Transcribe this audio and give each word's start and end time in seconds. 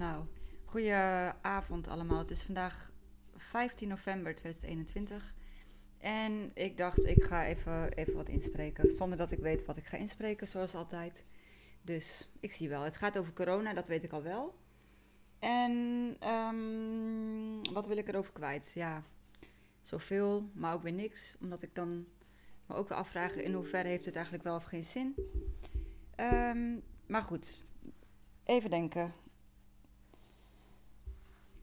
Nou, 0.00 0.24
goeie 0.64 0.94
avond 1.40 1.88
allemaal. 1.88 2.18
Het 2.18 2.30
is 2.30 2.42
vandaag 2.42 2.92
15 3.36 3.88
november 3.88 4.34
2021. 4.34 5.34
En 5.98 6.50
ik 6.54 6.76
dacht, 6.76 7.06
ik 7.06 7.22
ga 7.22 7.46
even, 7.46 7.92
even 7.92 8.14
wat 8.14 8.28
inspreken. 8.28 8.90
Zonder 8.90 9.18
dat 9.18 9.30
ik 9.30 9.38
weet 9.38 9.64
wat 9.64 9.76
ik 9.76 9.84
ga 9.84 9.96
inspreken, 9.96 10.48
zoals 10.48 10.74
altijd. 10.74 11.26
Dus 11.82 12.28
ik 12.40 12.52
zie 12.52 12.68
wel. 12.68 12.82
Het 12.82 12.96
gaat 12.96 13.18
over 13.18 13.32
corona, 13.32 13.74
dat 13.74 13.88
weet 13.88 14.02
ik 14.02 14.12
al 14.12 14.22
wel. 14.22 14.54
En 15.38 16.16
ehm, 16.18 17.72
wat 17.72 17.86
wil 17.86 17.96
ik 17.96 18.08
erover 18.08 18.32
kwijt? 18.32 18.72
Ja, 18.74 19.02
zoveel, 19.82 20.50
maar 20.52 20.74
ook 20.74 20.82
weer 20.82 20.92
niks. 20.92 21.36
Omdat 21.40 21.62
ik 21.62 21.74
dan 21.74 22.06
me 22.66 22.74
ook 22.74 22.88
weer 22.88 22.98
afvraag 22.98 23.34
in 23.34 23.52
hoeverre 23.52 23.88
heeft 23.88 24.04
het 24.04 24.14
eigenlijk 24.14 24.44
wel 24.44 24.56
of 24.56 24.64
geen 24.64 24.84
zin. 24.84 25.14
Ehm, 26.14 26.78
maar 27.06 27.22
goed, 27.22 27.64
even 28.44 28.70
denken. 28.70 29.14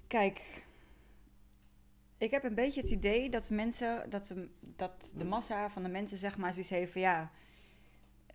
Kijk, 0.08 0.64
ik 2.18 2.32
heb 2.32 2.44
een 2.44 2.56
beetje 2.56 2.82
het 2.82 2.90
idee 2.90 3.30
dat 3.30 3.50
mensen, 3.50 4.10
dat 4.10 4.28
de, 4.28 4.50
dat 4.60 5.14
de 5.18 5.26
massa 5.26 5.70
van 5.70 5.84
de 5.84 5.90
mensen 5.90 6.18
zeg 6.18 6.38
maar 6.38 6.52
zoiets 6.52 6.70
heeft 6.70 6.92
van 6.92 7.02
ja, 7.02 7.32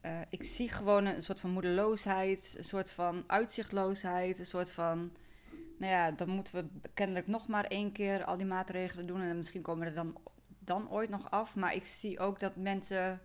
uh, 0.03 0.21
ik 0.31 0.43
zie 0.43 0.69
gewoon 0.69 1.05
een 1.05 1.23
soort 1.23 1.41
van 1.41 1.51
moedeloosheid, 1.51 2.55
een 2.59 2.65
soort 2.65 2.91
van 2.91 3.25
uitzichtloosheid, 3.27 4.39
een 4.39 4.47
soort 4.47 4.71
van, 4.71 5.12
nou 5.79 5.93
ja, 5.93 6.11
dan 6.11 6.29
moeten 6.29 6.55
we 6.55 6.89
kennelijk 6.95 7.27
nog 7.27 7.48
maar 7.48 7.65
één 7.65 7.93
keer 7.93 8.25
al 8.25 8.37
die 8.37 8.47
maatregelen 8.47 9.07
doen 9.07 9.20
en 9.20 9.37
misschien 9.37 9.62
komen 9.62 9.83
we 9.83 9.89
er 9.89 9.95
dan, 9.95 10.17
dan 10.59 10.91
ooit 10.91 11.11
nog 11.11 11.31
af. 11.31 11.55
Maar 11.55 11.75
ik 11.75 11.87
zie 11.87 12.19
ook 12.19 12.41
dat 12.41 12.57
mensen 12.57 13.20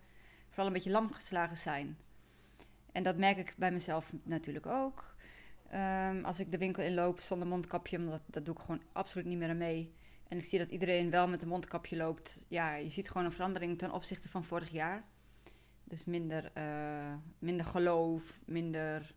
vooral 0.47 0.67
een 0.67 0.73
beetje 0.73 0.91
lam 0.91 1.11
geslagen 1.11 1.57
zijn. 1.57 1.97
En 2.91 3.03
dat 3.03 3.17
merk 3.17 3.37
ik 3.37 3.53
bij 3.57 3.71
mezelf 3.71 4.13
natuurlijk 4.23 4.65
ook. 4.65 5.15
Um, 5.73 6.25
als 6.25 6.39
ik 6.39 6.51
de 6.51 6.57
winkel 6.57 6.83
inloop 6.83 7.19
zonder 7.19 7.47
mondkapje, 7.47 8.05
dat, 8.05 8.21
dat 8.25 8.45
doe 8.45 8.55
ik 8.55 8.61
gewoon 8.61 8.81
absoluut 8.91 9.25
niet 9.25 9.37
meer 9.37 9.55
mee. 9.55 9.93
En 10.27 10.37
ik 10.37 10.43
zie 10.43 10.59
dat 10.59 10.69
iedereen 10.69 11.09
wel 11.09 11.27
met 11.27 11.41
een 11.41 11.47
mondkapje 11.47 11.97
loopt. 11.97 12.45
Ja, 12.47 12.75
je 12.75 12.89
ziet 12.89 13.09
gewoon 13.09 13.25
een 13.25 13.33
verandering 13.33 13.77
ten 13.77 13.91
opzichte 13.91 14.29
van 14.29 14.43
vorig 14.43 14.71
jaar. 14.71 15.03
Dus 15.83 16.05
minder, 16.05 16.51
uh, 16.57 17.13
minder 17.39 17.65
geloof, 17.65 18.39
minder 18.45 19.15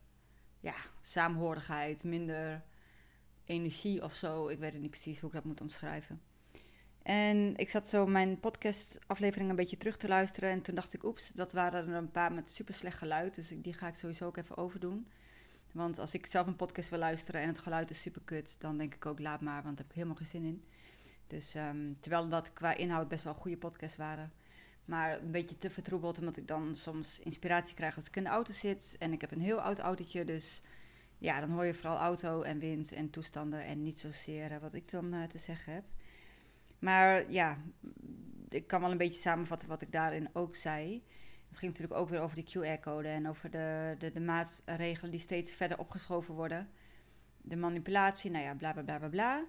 ja, 0.60 0.75
saamhorigheid, 1.00 2.05
minder 2.05 2.64
energie 3.44 4.03
of 4.03 4.14
zo. 4.14 4.48
Ik 4.48 4.58
weet 4.58 4.78
niet 4.78 4.91
precies 4.91 5.20
hoe 5.20 5.28
ik 5.28 5.34
dat 5.34 5.44
moet 5.44 5.60
omschrijven. 5.60 6.20
En 7.03 7.56
ik 7.56 7.69
zat 7.69 7.88
zo 7.88 8.06
mijn 8.06 8.41
podcast-aflevering 8.41 9.50
een 9.50 9.56
beetje 9.56 9.77
terug 9.77 9.97
te 9.97 10.08
luisteren. 10.08 10.50
En 10.50 10.62
toen 10.62 10.75
dacht 10.75 10.94
ik, 10.94 11.05
oeps, 11.05 11.32
dat 11.32 11.53
waren 11.53 11.88
er 11.88 11.94
een 11.94 12.10
paar 12.10 12.32
met 12.32 12.50
super 12.50 12.75
slecht 12.75 12.98
geluid. 12.98 13.34
Dus 13.34 13.53
die 13.56 13.72
ga 13.72 13.88
ik 13.88 13.94
sowieso 13.94 14.27
ook 14.27 14.36
even 14.36 14.56
overdoen. 14.56 15.08
Want 15.72 15.98
als 15.98 16.14
ik 16.14 16.26
zelf 16.26 16.46
een 16.46 16.56
podcast 16.56 16.88
wil 16.88 16.98
luisteren 16.98 17.40
en 17.40 17.48
het 17.48 17.58
geluid 17.58 17.90
is 17.90 18.00
super 18.00 18.22
kut, 18.24 18.56
dan 18.60 18.76
denk 18.76 18.94
ik 18.94 19.06
ook 19.06 19.18
laat 19.18 19.40
maar, 19.40 19.62
want 19.62 19.76
daar 19.76 19.76
heb 19.76 19.86
ik 19.86 19.94
helemaal 19.94 20.16
geen 20.16 20.26
zin 20.26 20.44
in. 20.44 20.64
Dus 21.26 21.54
um, 21.54 21.96
terwijl 22.00 22.28
dat 22.28 22.52
qua 22.52 22.74
inhoud 22.74 23.08
best 23.08 23.24
wel 23.24 23.34
goede 23.34 23.56
podcasts 23.56 23.96
waren. 23.96 24.32
Maar 24.84 25.22
een 25.22 25.30
beetje 25.30 25.56
te 25.56 25.70
vertroebeld, 25.70 26.18
omdat 26.18 26.36
ik 26.36 26.48
dan 26.48 26.76
soms 26.76 27.18
inspiratie 27.18 27.74
krijg 27.74 27.96
als 27.96 28.06
ik 28.06 28.16
in 28.16 28.24
de 28.24 28.28
auto 28.28 28.52
zit. 28.52 28.96
En 28.98 29.12
ik 29.12 29.20
heb 29.20 29.30
een 29.30 29.41
heel 29.41 29.60
oud 29.60 29.78
autootje, 29.78 30.24
dus 30.24 30.62
ja, 31.18 31.41
dan 31.41 31.50
hoor 31.50 31.64
je 31.64 31.74
vooral 31.74 31.98
auto 31.98 32.42
en 32.42 32.58
wind 32.58 32.92
en 32.92 33.10
toestanden 33.10 33.64
en 33.64 33.82
niet 33.82 33.98
zozeer 33.98 34.60
wat 34.60 34.72
ik 34.72 34.91
dan 34.91 35.14
uh, 35.14 35.24
te 35.24 35.38
zeggen 35.38 35.72
heb. 35.72 35.84
Maar 36.78 37.30
ja, 37.30 37.58
ik 38.48 38.66
kan 38.66 38.80
wel 38.80 38.91
een 38.91 38.96
beetje 38.96 39.20
samenvatten 39.20 39.68
wat 39.68 39.82
ik 39.82 39.92
daarin 39.92 40.28
ook 40.32 40.56
zei. 40.56 41.02
Het 41.51 41.59
ging 41.59 41.73
natuurlijk 41.73 42.01
ook 42.01 42.09
weer 42.09 42.20
over 42.20 42.37
de 42.37 42.45
QR-code 42.45 43.09
en 43.09 43.29
over 43.29 43.51
de, 43.51 43.95
de, 43.98 44.12
de, 44.12 44.20
maatregelen 44.20 45.11
die 45.11 45.20
steeds 45.20 45.53
verder 45.53 45.79
opgeschoven 45.79 46.34
worden. 46.34 46.69
De 47.43 47.56
manipulatie, 47.56 48.31
nou 48.31 48.45
ja, 48.45 48.55
bla 48.55 48.73
bla 48.73 48.83
bla 48.83 48.98
bla 48.98 49.09
bla. 49.09 49.45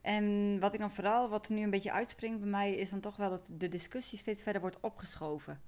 En 0.00 0.58
wat 0.60 0.72
ik 0.72 0.80
dan 0.80 0.90
vooral, 0.90 1.28
wat 1.28 1.48
nu 1.48 1.62
een 1.62 1.70
beetje 1.70 1.92
uitspringt 1.92 2.40
bij 2.40 2.48
mij, 2.48 2.74
is 2.74 2.90
dan 2.90 3.00
toch 3.00 3.16
wel 3.16 3.30
dat 3.30 3.50
de 3.52 3.68
discussie 3.68 4.18
steeds 4.18 4.42
verder 4.42 4.60
wordt 4.60 4.80
opgeschoven. 4.80 5.60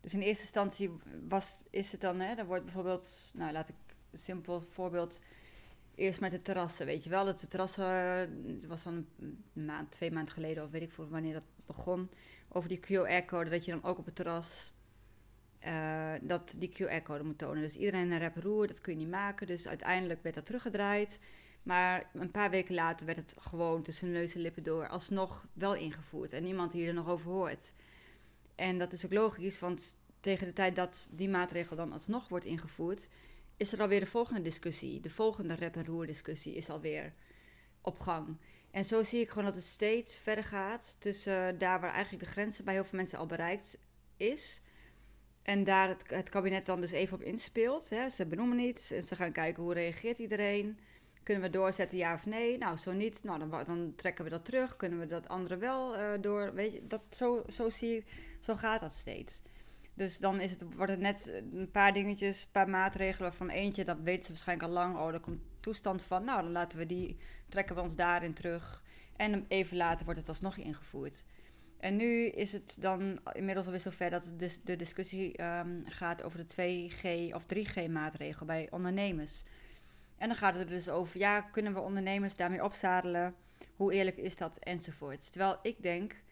Dus 0.00 0.14
in 0.14 0.20
eerste 0.20 0.42
instantie 0.42 0.90
was, 1.28 1.64
is 1.70 1.92
het 1.92 2.00
dan, 2.00 2.20
hè, 2.20 2.34
dan 2.34 2.46
wordt 2.46 2.64
bijvoorbeeld, 2.64 3.32
nou 3.34 3.52
laat 3.52 3.68
ik 3.68 3.74
een 4.10 4.18
simpel 4.18 4.60
voorbeeld, 4.60 5.20
eerst 5.94 6.20
met 6.20 6.30
de 6.30 6.42
terrassen, 6.42 6.86
weet 6.86 7.04
je 7.04 7.10
wel. 7.10 7.24
Dat 7.24 7.40
de 7.40 7.46
terrassen, 7.46 8.68
was 8.68 8.82
dan 8.82 9.06
een 9.18 9.44
maand, 9.64 9.90
twee 9.90 10.12
maanden 10.12 10.34
geleden, 10.34 10.64
of 10.64 10.70
weet 10.70 10.82
ik 10.82 10.92
voor 10.92 11.08
wanneer 11.08 11.32
dat 11.32 11.42
begon, 11.66 12.10
over 12.48 12.68
die 12.68 12.80
QR-code, 12.80 13.50
dat 13.50 13.64
je 13.64 13.70
dan 13.70 13.84
ook 13.84 13.98
op 13.98 14.04
het 14.04 14.14
terras 14.14 14.73
uh, 15.66 16.12
dat 16.20 16.54
die 16.58 16.72
QR-code 16.72 17.24
moet 17.24 17.38
tonen. 17.38 17.62
Dus 17.62 17.76
iedereen 17.76 18.10
een 18.10 18.18
rep 18.18 18.36
roer, 18.36 18.66
dat 18.66 18.80
kun 18.80 18.92
je 18.92 18.98
niet 18.98 19.08
maken. 19.08 19.46
Dus 19.46 19.68
uiteindelijk 19.68 20.22
werd 20.22 20.34
dat 20.34 20.46
teruggedraaid. 20.46 21.18
Maar 21.62 22.10
een 22.12 22.30
paar 22.30 22.50
weken 22.50 22.74
later 22.74 23.06
werd 23.06 23.18
het 23.18 23.34
gewoon 23.38 23.82
tussen 23.82 24.12
neus 24.12 24.34
en 24.34 24.40
lippen 24.40 24.62
door 24.62 24.88
alsnog 24.88 25.46
wel 25.52 25.74
ingevoerd. 25.74 26.32
En 26.32 26.42
niemand 26.42 26.72
die 26.72 26.86
er 26.86 26.94
nog 26.94 27.08
over 27.08 27.30
hoort. 27.30 27.72
En 28.54 28.78
dat 28.78 28.92
is 28.92 29.04
ook 29.04 29.12
logisch, 29.12 29.58
want 29.58 29.96
tegen 30.20 30.46
de 30.46 30.52
tijd 30.52 30.76
dat 30.76 31.08
die 31.12 31.28
maatregel 31.28 31.76
dan 31.76 31.92
alsnog 31.92 32.28
wordt 32.28 32.44
ingevoerd, 32.44 33.08
is 33.56 33.72
er 33.72 33.80
alweer 33.80 34.00
de 34.00 34.06
volgende 34.06 34.42
discussie. 34.42 35.00
De 35.00 35.10
volgende 35.10 35.54
rep- 35.54 35.76
en 35.76 35.84
roer 35.84 36.06
discussie 36.06 36.54
is 36.54 36.70
alweer 36.70 37.12
op 37.80 37.98
gang. 37.98 38.36
En 38.70 38.84
zo 38.84 39.02
zie 39.02 39.20
ik 39.20 39.28
gewoon 39.28 39.44
dat 39.44 39.54
het 39.54 39.64
steeds 39.64 40.16
verder 40.16 40.44
gaat 40.44 40.96
tussen 40.98 41.58
daar 41.58 41.80
waar 41.80 41.92
eigenlijk 41.92 42.24
de 42.24 42.30
grenzen 42.30 42.64
bij 42.64 42.74
heel 42.74 42.84
veel 42.84 42.98
mensen 42.98 43.18
al 43.18 43.26
bereikt 43.26 43.78
is 44.16 44.60
en 45.44 45.64
daar 45.64 45.88
het, 45.88 46.04
het 46.06 46.28
kabinet 46.28 46.66
dan 46.66 46.80
dus 46.80 46.90
even 46.90 47.14
op 47.14 47.22
inspeelt. 47.22 47.90
Hè. 47.90 48.08
Ze 48.08 48.26
benoemen 48.26 48.58
iets 48.58 48.90
en 48.90 49.02
ze 49.02 49.16
gaan 49.16 49.32
kijken 49.32 49.62
hoe 49.62 49.74
reageert 49.74 50.18
iedereen. 50.18 50.78
Kunnen 51.22 51.42
we 51.42 51.50
doorzetten, 51.50 51.98
ja 51.98 52.14
of 52.14 52.26
nee? 52.26 52.58
Nou, 52.58 52.76
zo 52.76 52.92
niet, 52.92 53.22
nou, 53.22 53.38
dan, 53.38 53.64
dan 53.64 53.92
trekken 53.96 54.24
we 54.24 54.30
dat 54.30 54.44
terug. 54.44 54.76
Kunnen 54.76 54.98
we 54.98 55.06
dat 55.06 55.28
andere 55.28 55.56
wel 55.56 55.98
uh, 55.98 56.10
door? 56.20 56.54
Weet 56.54 56.72
je, 56.72 56.86
dat, 56.86 57.02
zo, 57.10 57.44
zo, 57.48 57.68
zie, 57.68 58.04
zo 58.40 58.54
gaat 58.54 58.80
dat 58.80 58.92
steeds. 58.92 59.42
Dus 59.94 60.18
dan 60.18 60.40
is 60.40 60.50
het, 60.50 60.64
wordt 60.76 60.92
het 60.92 61.00
net 61.00 61.32
een 61.52 61.70
paar 61.70 61.92
dingetjes, 61.92 62.42
een 62.42 62.50
paar 62.52 62.68
maatregelen 62.68 63.34
van 63.34 63.48
eentje, 63.48 63.84
dat 63.84 63.98
weten 64.02 64.24
ze 64.24 64.32
waarschijnlijk 64.32 64.68
al 64.68 64.74
lang. 64.74 64.96
Oh, 64.96 65.12
er 65.14 65.20
komt 65.20 65.42
toestand 65.60 66.02
van, 66.02 66.24
nou, 66.24 66.42
dan 66.42 66.52
laten 66.52 66.78
we 66.78 66.86
die, 66.86 67.16
trekken 67.48 67.74
we 67.74 67.80
ons 67.80 67.96
daarin 67.96 68.34
terug. 68.34 68.82
En 69.16 69.44
even 69.48 69.76
later 69.76 70.04
wordt 70.04 70.20
het 70.20 70.28
alsnog 70.28 70.56
ingevoerd. 70.56 71.24
En 71.84 71.96
nu 71.96 72.26
is 72.26 72.52
het 72.52 72.76
dan 72.80 73.20
inmiddels 73.32 73.66
alweer 73.66 73.80
zover 73.80 74.10
dat 74.10 74.32
de, 74.64 74.76
discussie 74.76 75.42
um, 75.42 75.82
gaat 75.86 76.22
over 76.22 76.46
de 76.46 76.54
2G 76.54 77.34
of 77.34 77.44
3G 77.54 77.90
maatregel 77.90 78.46
bij 78.46 78.68
ondernemers. 78.70 79.42
En 80.18 80.28
dan 80.28 80.36
gaat 80.36 80.54
het 80.54 80.62
er 80.62 80.68
dus 80.68 80.88
over, 80.88 81.18
ja, 81.18 81.40
kunnen 81.40 81.74
we 81.74 81.80
ondernemers 81.80 82.36
daarmee 82.36 82.64
opzadelen? 82.64 83.34
Hoe 83.76 83.92
eerlijk 83.92 84.16
is 84.16 84.36
dat? 84.36 84.58
Enzovoort. 84.58 85.32
Terwijl 85.32 85.58
ik 85.62 85.82
denk, 85.82 86.22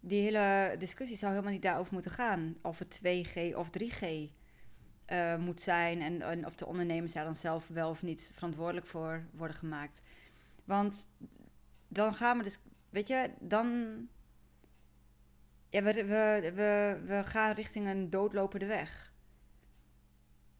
die 0.00 0.22
hele 0.22 0.74
discussie 0.78 1.16
zou 1.16 1.32
helemaal 1.32 1.52
niet 1.52 1.62
daarover 1.62 1.92
moeten 1.92 2.10
gaan. 2.10 2.56
Of 2.62 2.78
het 2.78 3.00
2G 3.04 3.54
of 3.54 3.70
3G 3.78 4.02
uh, 4.02 4.28
eh, 5.06 5.40
moet 5.40 5.60
zijn 5.60 6.02
en, 6.02 6.22
en 6.22 6.46
of 6.46 6.54
de 6.54 6.66
ondernemers 6.66 7.12
daar 7.12 7.24
dan 7.24 7.36
zelf 7.36 7.68
wel 7.68 7.90
of 7.90 8.02
niet 8.02 8.30
verantwoordelijk 8.34 8.86
voor 8.86 9.24
worden 9.32 9.56
gemaakt. 9.56 10.02
Want 10.64 11.08
dan 11.88 12.14
gaan 12.14 12.38
we 12.38 12.44
dus, 12.44 12.58
weet 12.90 13.08
je, 13.08 13.30
dan 13.40 13.96
ja, 15.70 15.82
we, 15.82 15.92
we, 15.92 16.52
we, 16.54 17.00
we 17.04 17.24
gaan 17.24 17.54
richting 17.54 17.86
een 17.86 18.10
doodlopende 18.10 18.66
weg. 18.66 19.12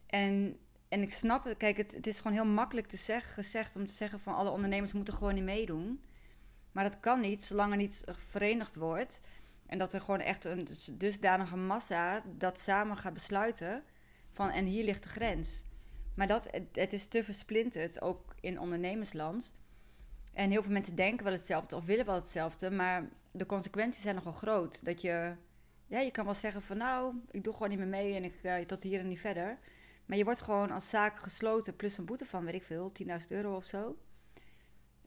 En, 0.07 0.59
en 0.89 1.03
ik 1.03 1.13
snap 1.13 1.45
het, 1.45 1.57
kijk, 1.57 1.77
het, 1.77 1.95
het 1.95 2.07
is 2.07 2.17
gewoon 2.17 2.33
heel 2.33 2.45
makkelijk 2.47 2.87
te 2.87 2.97
zeggen, 2.97 3.33
gezegd 3.33 3.77
om 3.77 3.87
te 3.87 3.95
zeggen 3.95 4.21
van 4.21 4.35
alle 4.35 4.51
ondernemers 4.51 4.93
moeten 4.93 5.15
gewoon 5.15 5.35
niet 5.35 5.45
meedoen. 5.45 6.05
Maar 6.73 6.85
dat 6.85 7.01
kan 7.01 7.21
niet, 7.21 7.45
zolang 7.45 7.71
er 7.71 7.77
niet 7.77 8.05
verenigd 8.07 8.75
wordt. 8.75 9.21
En 9.67 9.79
dat 9.79 9.95
er 9.95 10.01
gewoon 10.01 10.21
echt 10.21 10.45
een 10.45 10.69
dusdanige 10.93 11.57
massa 11.57 12.23
dat 12.37 12.59
samen 12.59 12.97
gaat 12.97 13.13
besluiten 13.13 13.83
van 14.33 14.51
en 14.51 14.65
hier 14.65 14.85
ligt 14.85 15.03
de 15.03 15.09
grens. 15.09 15.63
Maar 16.15 16.27
dat, 16.27 16.49
het, 16.51 16.65
het 16.73 16.93
is 16.93 17.07
te 17.07 17.25
versplinterd, 17.25 18.01
ook 18.01 18.35
in 18.41 18.61
ondernemersland. 18.61 19.55
En 20.33 20.51
heel 20.51 20.63
veel 20.63 20.73
mensen 20.73 20.95
denken 20.95 21.25
wel 21.25 21.33
hetzelfde 21.33 21.77
of 21.77 21.85
willen 21.85 22.07
wel 22.07 22.15
hetzelfde, 22.15 22.71
maar 22.71 23.09
de 23.31 23.47
consequenties 23.47 24.03
zijn 24.03 24.15
nogal 24.15 24.33
groot. 24.33 24.85
Dat 24.85 25.01
je, 25.01 25.35
ja, 25.87 26.01
je 26.01 26.11
kan 26.11 26.25
wel 26.25 26.35
zeggen 26.35 26.63
van 26.63 26.77
nou, 26.77 27.15
ik 27.31 27.45
doe 27.45 27.53
gewoon 27.53 27.69
niet 27.69 27.79
meer 27.79 27.89
mee 27.89 28.15
en 28.15 28.25
ik 28.25 28.35
uh, 28.43 28.59
tot 28.59 28.83
hier 28.83 29.01
en 29.01 29.09
niet 29.09 29.21
verder. 29.21 29.59
Maar 30.07 30.19
je 30.19 30.25
wordt 30.25 30.41
gewoon 30.41 30.71
als 30.71 30.91
zaak 30.91 31.19
gesloten 31.19 31.77
plus 31.77 31.99
een 31.99 32.05
boete 32.05 32.27
van, 32.27 32.45
weet 32.45 32.55
ik 32.55 32.63
veel, 32.63 32.93
10.000 33.03 33.09
euro 33.29 33.57
of 33.57 33.65
zo. 33.65 33.97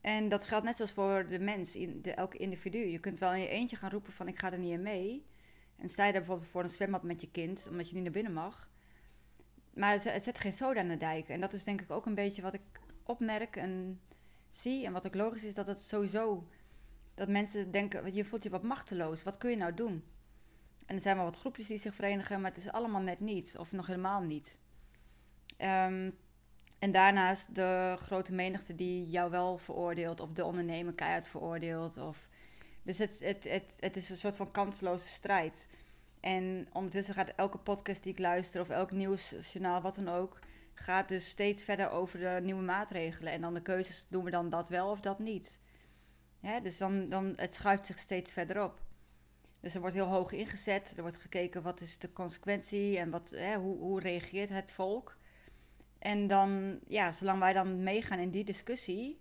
En 0.02 0.30
dat 0.30 0.46
geldt 0.46 0.66
net 0.66 0.76
zoals 0.76 0.92
voor 0.92 1.28
de 1.30 1.40
mens, 1.40 1.76
in 1.76 2.02
de, 2.02 2.12
elke 2.12 2.38
individu. 2.38 2.78
Je 2.78 3.00
kunt 3.00 3.20
wel 3.20 3.34
in 3.34 3.42
je 3.42 3.48
eentje 3.48 3.76
gaan 3.76 3.90
roepen 3.90 4.14
van 4.14 4.28
ik 4.28 4.40
ga 4.40 4.52
er 4.52 4.60
niet 4.60 4.72
in 4.72 4.82
mee. 4.82 5.26
En 5.78 5.90
sta 5.90 6.06
je 6.06 6.12
daar 6.12 6.22
bijvoorbeeld 6.22 6.52
voor 6.52 6.64
een 6.64 6.70
zwembad 6.70 7.04
met 7.04 7.22
je 7.22 7.32
kind, 7.32 7.68
omdat 7.70 7.88
je 7.88 7.94
niet 7.94 8.04
naar 8.04 8.12
binnen 8.12 8.34
mag. 8.34 8.70
Maar 9.74 9.92
het, 9.92 10.04
het 10.04 10.24
zet 10.24 10.40
geen 10.40 10.54
soda 10.54 10.80
aan 10.80 10.88
de 10.88 10.98
dijk. 10.98 11.30
En 11.30 11.42
dat 11.42 11.54
is 11.54 11.64
denk 11.64 11.82
ik 11.82 11.92
ook 11.92 12.06
een 12.06 12.16
beetje 12.16 12.42
wat 12.42 12.54
ik 12.54 12.62
opmerk 13.04 13.56
en 13.56 14.02
zie. 14.50 14.86
En 14.86 14.94
wat 14.94 15.06
ook 15.06 15.16
logisch 15.16 15.44
is, 15.44 15.54
dat 15.54 15.68
het 15.68 15.82
sowieso... 15.82 16.48
Dat 17.14 17.28
mensen 17.28 17.72
denken, 17.72 18.14
je 18.14 18.26
voelt 18.26 18.44
je 18.44 18.50
wat 18.50 18.64
machteloos. 18.64 19.24
Wat 19.24 19.38
kun 19.38 19.50
je 19.50 19.58
nou 19.58 19.74
doen? 19.74 20.04
En 20.86 20.96
er 20.96 21.02
zijn 21.02 21.16
wel 21.16 21.26
wat 21.26 21.38
groepjes 21.38 21.68
die 21.68 21.78
zich 21.78 21.96
verenigen, 21.96 22.42
maar 22.42 22.52
het 22.52 22.60
is 22.60 22.72
allemaal 22.72 23.02
net 23.02 23.20
niet. 23.20 23.56
Of 23.58 23.72
nog 23.72 23.88
helemaal 23.88 24.22
niet. 24.22 24.58
Um, 25.58 26.18
En 26.80 26.92
daarnaast 26.92 27.56
de 27.56 27.96
grote 27.98 28.34
menigte 28.34 28.76
die 28.76 29.10
jou 29.10 29.32
wel 29.32 29.58
veroordeelt, 29.58 30.20
of 30.20 30.32
de 30.32 30.46
ondernemer 30.46 30.94
keihard 30.94 31.28
veroordeelt. 31.28 31.98
Of... 31.98 32.28
Dus 32.84 32.98
het, 32.98 33.20
het, 33.20 33.44
het, 33.44 33.78
het 33.80 33.96
is 33.96 34.10
een 34.10 34.18
soort 34.18 34.36
van 34.36 34.52
kansloze 34.52 35.08
strijd. 35.08 35.68
En 36.20 36.68
ondertussen 36.74 37.14
gaat 37.14 37.34
elke 37.36 37.58
podcast 37.58 38.04
die 38.04 38.12
ik 38.12 38.20
luister, 38.20 38.62
of 38.62 38.70
elk 38.70 38.92
nieuwsjournaal, 38.92 39.82
wat 39.82 39.96
dan 39.96 40.10
ook, 40.10 40.40
gaat 40.74 41.08
dus 41.08 41.30
steeds 41.30 41.64
verder 41.64 41.90
over 41.92 42.20
de 42.20 42.40
nieuwe 42.44 42.64
maatregelen. 42.64 43.34
En 43.34 43.42
dan 43.42 43.54
de 43.54 43.62
keuzes, 43.62 44.06
doen 44.10 44.24
we 44.24 44.32
dan 44.32 44.50
dat 44.50 44.70
wel 44.70 44.90
of 44.90 45.00
dat 45.00 45.20
niet? 45.20 45.60
Dus 46.64 46.78
dan, 46.78 47.10
dan, 47.10 47.34
het 47.36 47.54
schuift 47.54 47.86
zich 47.86 48.00
steeds 48.00 48.32
verder 48.32 48.64
op. 48.64 48.82
Dus 49.60 49.74
er 49.74 49.80
wordt 49.80 49.96
heel 49.96 50.06
hoog 50.06 50.32
ingezet. 50.32 50.94
Er 50.96 51.02
wordt 51.02 51.18
gekeken 51.18 51.62
wat 51.62 51.82
is 51.82 51.98
de 51.98 52.14
consequentie 52.14 52.98
en 52.98 53.10
wat, 53.10 53.30
hè, 53.30 53.56
hoe, 53.56 53.78
hoe 53.78 54.00
reageert 54.00 54.50
het 54.50 54.72
volk. 54.72 55.18
En 56.00 56.28
dan, 56.28 56.80
ja, 56.88 57.12
zolang 57.12 57.40
wij 57.40 57.54
dan 57.54 57.84
meegaan 57.84 58.20
in 58.20 58.30
die 58.30 58.44
discussie, 58.44 59.20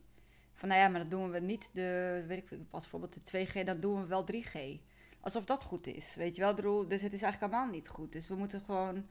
van 0.54 0.68
nou 0.68 0.80
ja, 0.80 0.88
maar 0.88 1.00
dat 1.00 1.10
doen 1.10 1.30
we 1.30 1.38
niet 1.38 1.70
de, 1.72 2.24
weet 2.26 2.38
ik 2.38 2.70
bijvoorbeeld 2.70 3.30
de 3.30 3.46
2G, 3.46 3.64
dan 3.64 3.80
doen 3.80 4.00
we 4.00 4.06
wel 4.06 4.24
3G. 4.32 4.80
Alsof 5.20 5.44
dat 5.44 5.62
goed 5.62 5.86
is, 5.86 6.14
weet 6.14 6.34
je 6.34 6.40
wel. 6.40 6.54
Bedoel, 6.54 6.88
dus 6.88 7.02
het 7.02 7.12
is 7.12 7.22
eigenlijk 7.22 7.52
allemaal 7.52 7.72
niet 7.72 7.88
goed. 7.88 8.12
Dus 8.12 8.28
we 8.28 8.34
moeten 8.34 8.60
gewoon, 8.60 9.06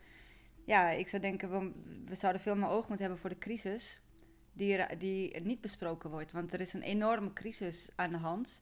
ja, 0.66 0.90
ik 0.90 1.08
zou 1.08 1.22
denken, 1.22 1.50
we, 1.50 1.72
we 2.06 2.16
zouden 2.16 2.42
veel 2.42 2.56
meer 2.56 2.70
oog 2.70 2.88
moeten 2.88 3.06
hebben 3.06 3.18
voor 3.18 3.30
de 3.30 3.38
crisis 3.38 4.02
die, 4.60 4.98
die 4.98 5.40
niet 5.42 5.62
besproken 5.62 6.10
wordt. 6.10 6.32
Want 6.32 6.54
er 6.54 6.62
is 6.62 6.74
een 6.74 6.82
enorme 6.82 7.34
crisis 7.34 7.90
aan 7.96 8.12
de 8.12 8.18
hand. 8.18 8.62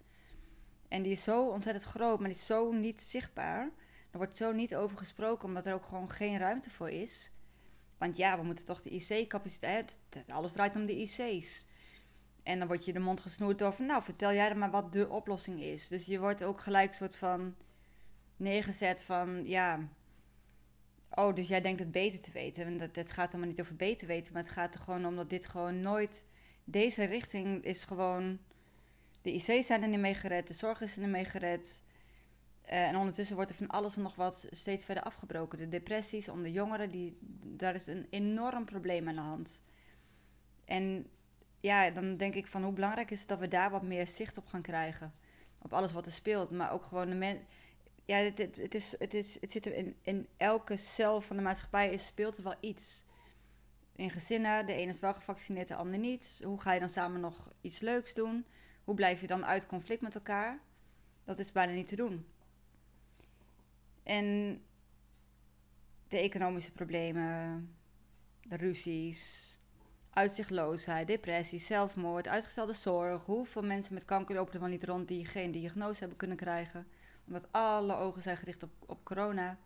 En 0.88 1.02
die 1.02 1.12
is 1.12 1.24
zo 1.24 1.48
ontzettend 1.48 1.86
groot, 1.86 2.20
maar 2.20 2.30
die 2.30 2.38
is 2.38 2.46
zo 2.46 2.72
niet 2.72 3.02
zichtbaar. 3.02 3.70
Er 4.12 4.18
wordt 4.18 4.36
zo 4.36 4.52
niet 4.52 4.76
over 4.76 4.98
gesproken, 4.98 5.48
omdat 5.48 5.66
er 5.66 5.74
ook 5.74 5.86
gewoon 5.86 6.10
geen 6.10 6.38
ruimte 6.38 6.70
voor 6.70 6.90
is. 6.90 7.32
Want 7.98 8.18
ja, 8.18 8.38
we 8.38 8.44
moeten 8.44 8.66
toch 8.66 8.82
de 8.82 8.90
IC-capaciteit. 8.90 10.00
Alles 10.28 10.52
draait 10.52 10.76
om 10.76 10.86
de 10.86 10.96
IC's. 10.96 11.66
En 12.44 12.60
dan 12.60 12.68
word 12.68 12.86
je 12.86 12.94
de 12.94 13.00
mond 13.00 13.20
gesnoerd 13.20 13.64
over. 13.64 13.86
Nou, 13.86 14.04
vertel 14.04 14.34
jij 14.34 14.50
dan 14.50 14.58
maar 14.58 14.72
wat 14.72 14.92
de 14.92 15.10
oplossing 15.10 15.62
is. 15.62 15.88
Dus 15.88 16.06
je 16.06 16.20
wordt 16.20 16.44
ook 16.44 16.62
gelijk 16.62 16.94
soort 16.94 17.16
van 17.16 17.56
neergezet 18.36 19.02
van 19.02 19.48
ja. 19.48 19.90
Oh, 21.10 21.36
dus 21.36 21.48
jij 21.48 21.62
denkt 21.62 21.80
het 21.80 21.92
beter 21.92 22.22
te 22.22 22.32
weten. 22.32 22.66
En 22.66 22.80
het 22.80 23.12
gaat 23.12 23.26
helemaal 23.26 23.48
niet 23.48 23.62
over 23.62 23.76
beter 23.76 24.08
weten. 24.08 24.34
Maar 24.34 24.44
het 24.44 24.52
gaat 24.52 24.74
er 24.74 24.80
gewoon 24.80 25.06
om 25.06 25.16
dat 25.16 25.30
dit 25.30 25.48
gewoon 25.48 25.82
nooit. 25.82 26.26
Deze 26.64 27.04
richting 27.04 27.64
is 27.64 27.84
gewoon. 27.84 28.40
De 29.22 29.34
IC's 29.34 29.66
zijn 29.66 29.82
er 29.82 29.88
niet 29.88 30.00
mee 30.00 30.14
gered. 30.14 30.48
De 30.48 30.54
zorg 30.54 30.82
is 30.82 30.96
er 30.96 31.02
niet 31.02 31.10
mee 31.10 31.26
gered. 31.26 31.84
Uh, 32.66 32.88
en 32.88 32.96
ondertussen 32.96 33.36
wordt 33.36 33.52
er 33.52 33.58
van 33.58 33.68
alles 33.68 33.96
en 33.96 34.02
nog 34.02 34.16
wat 34.16 34.48
steeds 34.52 34.84
verder 34.84 35.04
afgebroken. 35.04 35.58
De 35.58 35.70
depressies 35.70 36.30
onder 36.30 36.52
jongeren, 36.52 36.92
die, 36.92 37.18
daar 37.44 37.76
is 37.76 37.88
een 37.88 38.08
enorm 38.10 38.66
probleem 38.66 39.08
aan 39.08 39.16
de 39.16 39.22
hand. 39.22 39.62
En 40.66 41.08
ja, 41.60 41.90
dan 41.90 42.18
denk 42.18 42.34
ik 42.34 42.48
van 42.48 42.64
hoe 42.64 42.74
belangrijk 42.74 43.12
is 43.12 43.20
het 43.20 43.30
dat 43.30 43.40
we 43.40 43.48
daar 43.48 43.72
wat 43.72 43.84
meer 43.84 44.08
zicht 44.08 44.38
op 44.38 44.48
gaan 44.48 44.62
krijgen. 44.62 45.14
Op 45.62 45.74
alles 45.74 45.92
wat 45.92 46.06
er 46.06 46.12
speelt. 46.12 46.52
Maar 46.52 46.72
ook 46.72 46.84
gewoon 46.84 47.10
de 47.10 47.16
mensen. 47.16 47.48
Ja, 48.08 48.18
het, 48.18 48.38
het, 48.38 48.76
is, 48.76 48.96
het, 49.00 49.14
is, 49.14 49.38
het 49.42 49.52
zit 49.52 49.66
er 49.66 49.74
in, 49.74 49.96
in 50.02 50.28
elke 50.38 50.78
cel 50.78 51.22
van 51.22 51.36
de 51.36 51.42
maatschappij 51.42 51.94
is, 51.94 52.06
speelt 52.06 52.38
er 52.38 52.44
wel 52.44 52.56
iets. 52.60 53.04
In 53.96 54.10
gezinnen, 54.10 54.66
de 54.66 54.74
ene 54.74 54.92
is 54.92 55.00
wel 55.00 55.14
gevaccineerd, 55.14 55.68
de 55.68 55.76
ander 55.76 56.00
niet. 56.00 56.42
Hoe 56.44 56.62
ga 56.62 56.74
je 56.74 56.80
dan 56.80 56.90
samen 56.90 57.20
nog 57.20 57.52
iets 57.62 57.80
leuks 57.80 58.14
doen? 58.14 58.46
Hoe 58.84 58.96
blijf 58.96 59.22
je 59.22 59.28
dan 59.28 59.46
uit 59.46 59.68
conflict 59.68 60.02
met 60.02 60.16
elkaar? 60.16 60.60
Dat 61.24 61.40
is 61.40 61.52
bijna 61.52 61.72
niet 61.72 61.88
te 61.88 61.96
doen. 61.96 62.26
En 64.04 64.62
de 66.08 66.18
economische 66.18 66.72
problemen, 66.72 67.70
de 68.42 68.56
ruzies, 68.56 69.52
uitzichtloosheid, 70.10 71.08
depressie, 71.08 71.60
zelfmoord, 71.60 72.28
uitgestelde 72.28 72.74
zorg. 72.74 73.26
Hoeveel 73.26 73.64
mensen 73.64 73.94
met 73.94 74.06
kanker 74.06 74.36
lopen 74.36 74.54
er 74.54 74.60
wel 74.60 74.70
niet 74.70 74.84
rond 74.84 75.08
die 75.08 75.26
geen 75.26 75.52
diagnose 75.52 76.00
hebben 76.00 76.18
kunnen 76.18 76.38
krijgen? 76.38 76.88
Omdat 77.28 77.48
alle 77.52 77.96
ogen 77.96 78.22
zijn 78.22 78.38
gericht 78.38 78.64
op, 78.64 78.72
op 78.86 79.04
corona. 79.04 79.58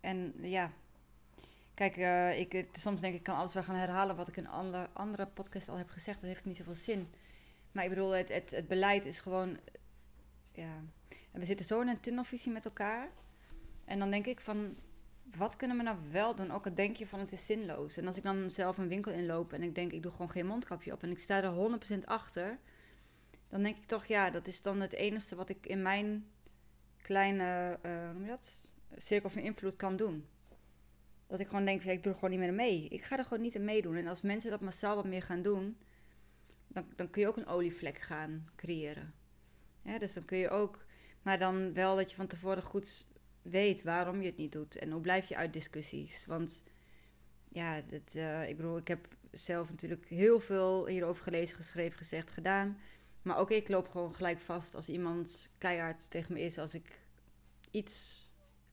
En 0.00 0.34
ja, 0.40 0.72
kijk, 1.74 1.96
uh, 1.96 2.38
ik, 2.38 2.68
soms 2.72 3.00
denk 3.00 3.14
ik, 3.14 3.22
kan 3.22 3.36
alles 3.36 3.54
wel 3.54 3.62
gaan 3.62 3.76
herhalen 3.76 4.16
wat 4.16 4.28
ik 4.28 4.36
in 4.36 4.48
andere, 4.48 4.88
andere 4.92 5.26
podcast 5.26 5.68
al 5.68 5.76
heb 5.76 5.88
gezegd. 5.88 6.20
Dat 6.20 6.30
heeft 6.30 6.44
niet 6.44 6.56
zoveel 6.56 6.74
zin. 6.74 7.08
Maar 7.72 7.84
ik 7.84 7.90
bedoel, 7.90 8.10
het, 8.10 8.28
het, 8.28 8.50
het 8.50 8.68
beleid 8.68 9.04
is 9.04 9.20
gewoon. 9.20 9.58
Ja. 10.52 10.82
En 11.32 11.40
we 11.40 11.44
zitten 11.44 11.66
zo 11.66 11.80
in 11.80 11.88
een 11.88 12.00
tunnelvisie 12.00 12.52
met 12.52 12.64
elkaar. 12.64 13.10
En 13.84 13.98
dan 13.98 14.10
denk 14.10 14.26
ik 14.26 14.40
van, 14.40 14.76
wat 15.36 15.56
kunnen 15.56 15.76
we 15.76 15.82
nou 15.82 15.98
wel 16.10 16.34
doen? 16.34 16.50
Ook 16.50 16.66
al 16.66 16.74
denk 16.74 16.96
je 16.96 17.06
van 17.06 17.20
het 17.20 17.32
is 17.32 17.46
zinloos. 17.46 17.96
En 17.96 18.06
als 18.06 18.16
ik 18.16 18.22
dan 18.22 18.50
zelf 18.50 18.78
een 18.78 18.88
winkel 18.88 19.12
inloop 19.12 19.52
en 19.52 19.62
ik 19.62 19.74
denk 19.74 19.92
ik 19.92 20.02
doe 20.02 20.12
gewoon 20.12 20.30
geen 20.30 20.46
mondkapje 20.46 20.92
op 20.92 21.02
en 21.02 21.10
ik 21.10 21.18
sta 21.18 21.42
er 21.42 21.78
100% 21.94 21.98
achter, 22.04 22.58
dan 23.48 23.62
denk 23.62 23.76
ik 23.76 23.84
toch 23.84 24.06
ja, 24.06 24.30
dat 24.30 24.46
is 24.46 24.60
dan 24.60 24.80
het 24.80 24.92
enige 24.92 25.36
wat 25.36 25.48
ik 25.48 25.66
in 25.66 25.82
mijn 25.82 26.26
kleine, 27.08 27.78
uh, 27.86 28.10
noem 28.12 28.22
je 28.22 28.28
dat? 28.28 28.72
Cirkel 28.96 29.30
van 29.30 29.42
invloed 29.42 29.76
kan 29.76 29.96
doen. 29.96 30.26
Dat 31.26 31.40
ik 31.40 31.46
gewoon 31.46 31.64
denk, 31.64 31.82
ik 31.82 32.02
doe 32.02 32.12
er 32.12 32.18
gewoon 32.18 32.30
niet 32.30 32.38
meer 32.38 32.54
mee. 32.54 32.88
Ik 32.88 33.02
ga 33.02 33.18
er 33.18 33.24
gewoon 33.24 33.42
niet 33.42 33.54
in 33.54 33.64
meedoen. 33.64 33.96
En 33.96 34.06
als 34.06 34.22
mensen 34.22 34.50
dat 34.50 34.60
massaal 34.60 34.94
wat 34.94 35.04
meer 35.04 35.22
gaan 35.22 35.42
doen, 35.42 35.78
dan, 36.66 36.86
dan 36.96 37.10
kun 37.10 37.22
je 37.22 37.28
ook 37.28 37.36
een 37.36 37.46
olievlek 37.46 37.98
gaan 37.98 38.48
creëren. 38.56 39.14
Dus 39.98 40.12
dan 40.12 40.24
kun 40.24 40.38
je 40.38 40.48
ook, 40.50 40.84
maar 41.22 41.38
dan 41.38 41.74
wel 41.74 41.96
dat 41.96 42.10
je 42.10 42.16
van 42.16 42.26
tevoren 42.26 42.62
goed 42.62 43.06
weet 43.42 43.82
waarom 43.82 44.20
je 44.20 44.26
het 44.26 44.36
niet 44.36 44.52
doet. 44.52 44.76
En 44.76 44.90
hoe 44.90 45.00
blijf 45.00 45.28
je 45.28 45.36
uit 45.36 45.52
discussies? 45.52 46.26
Want 46.26 46.62
ja, 47.48 47.82
uh, 48.14 48.48
ik 48.48 48.56
bedoel, 48.56 48.76
ik 48.76 48.88
heb 48.88 49.08
zelf 49.30 49.70
natuurlijk 49.70 50.08
heel 50.08 50.40
veel 50.40 50.86
hierover 50.86 51.22
gelezen, 51.22 51.56
geschreven, 51.56 51.98
gezegd, 51.98 52.30
gedaan. 52.30 52.78
Maar 53.22 53.36
ook 53.36 53.50
ik 53.50 53.68
loop 53.68 53.88
gewoon 53.88 54.14
gelijk 54.14 54.40
vast 54.40 54.74
als 54.74 54.88
iemand 54.88 55.48
keihard 55.58 56.10
tegen 56.10 56.32
me 56.32 56.40
is. 56.40 56.58
Als 56.58 56.74
ik 56.74 57.00
iets 57.70 58.26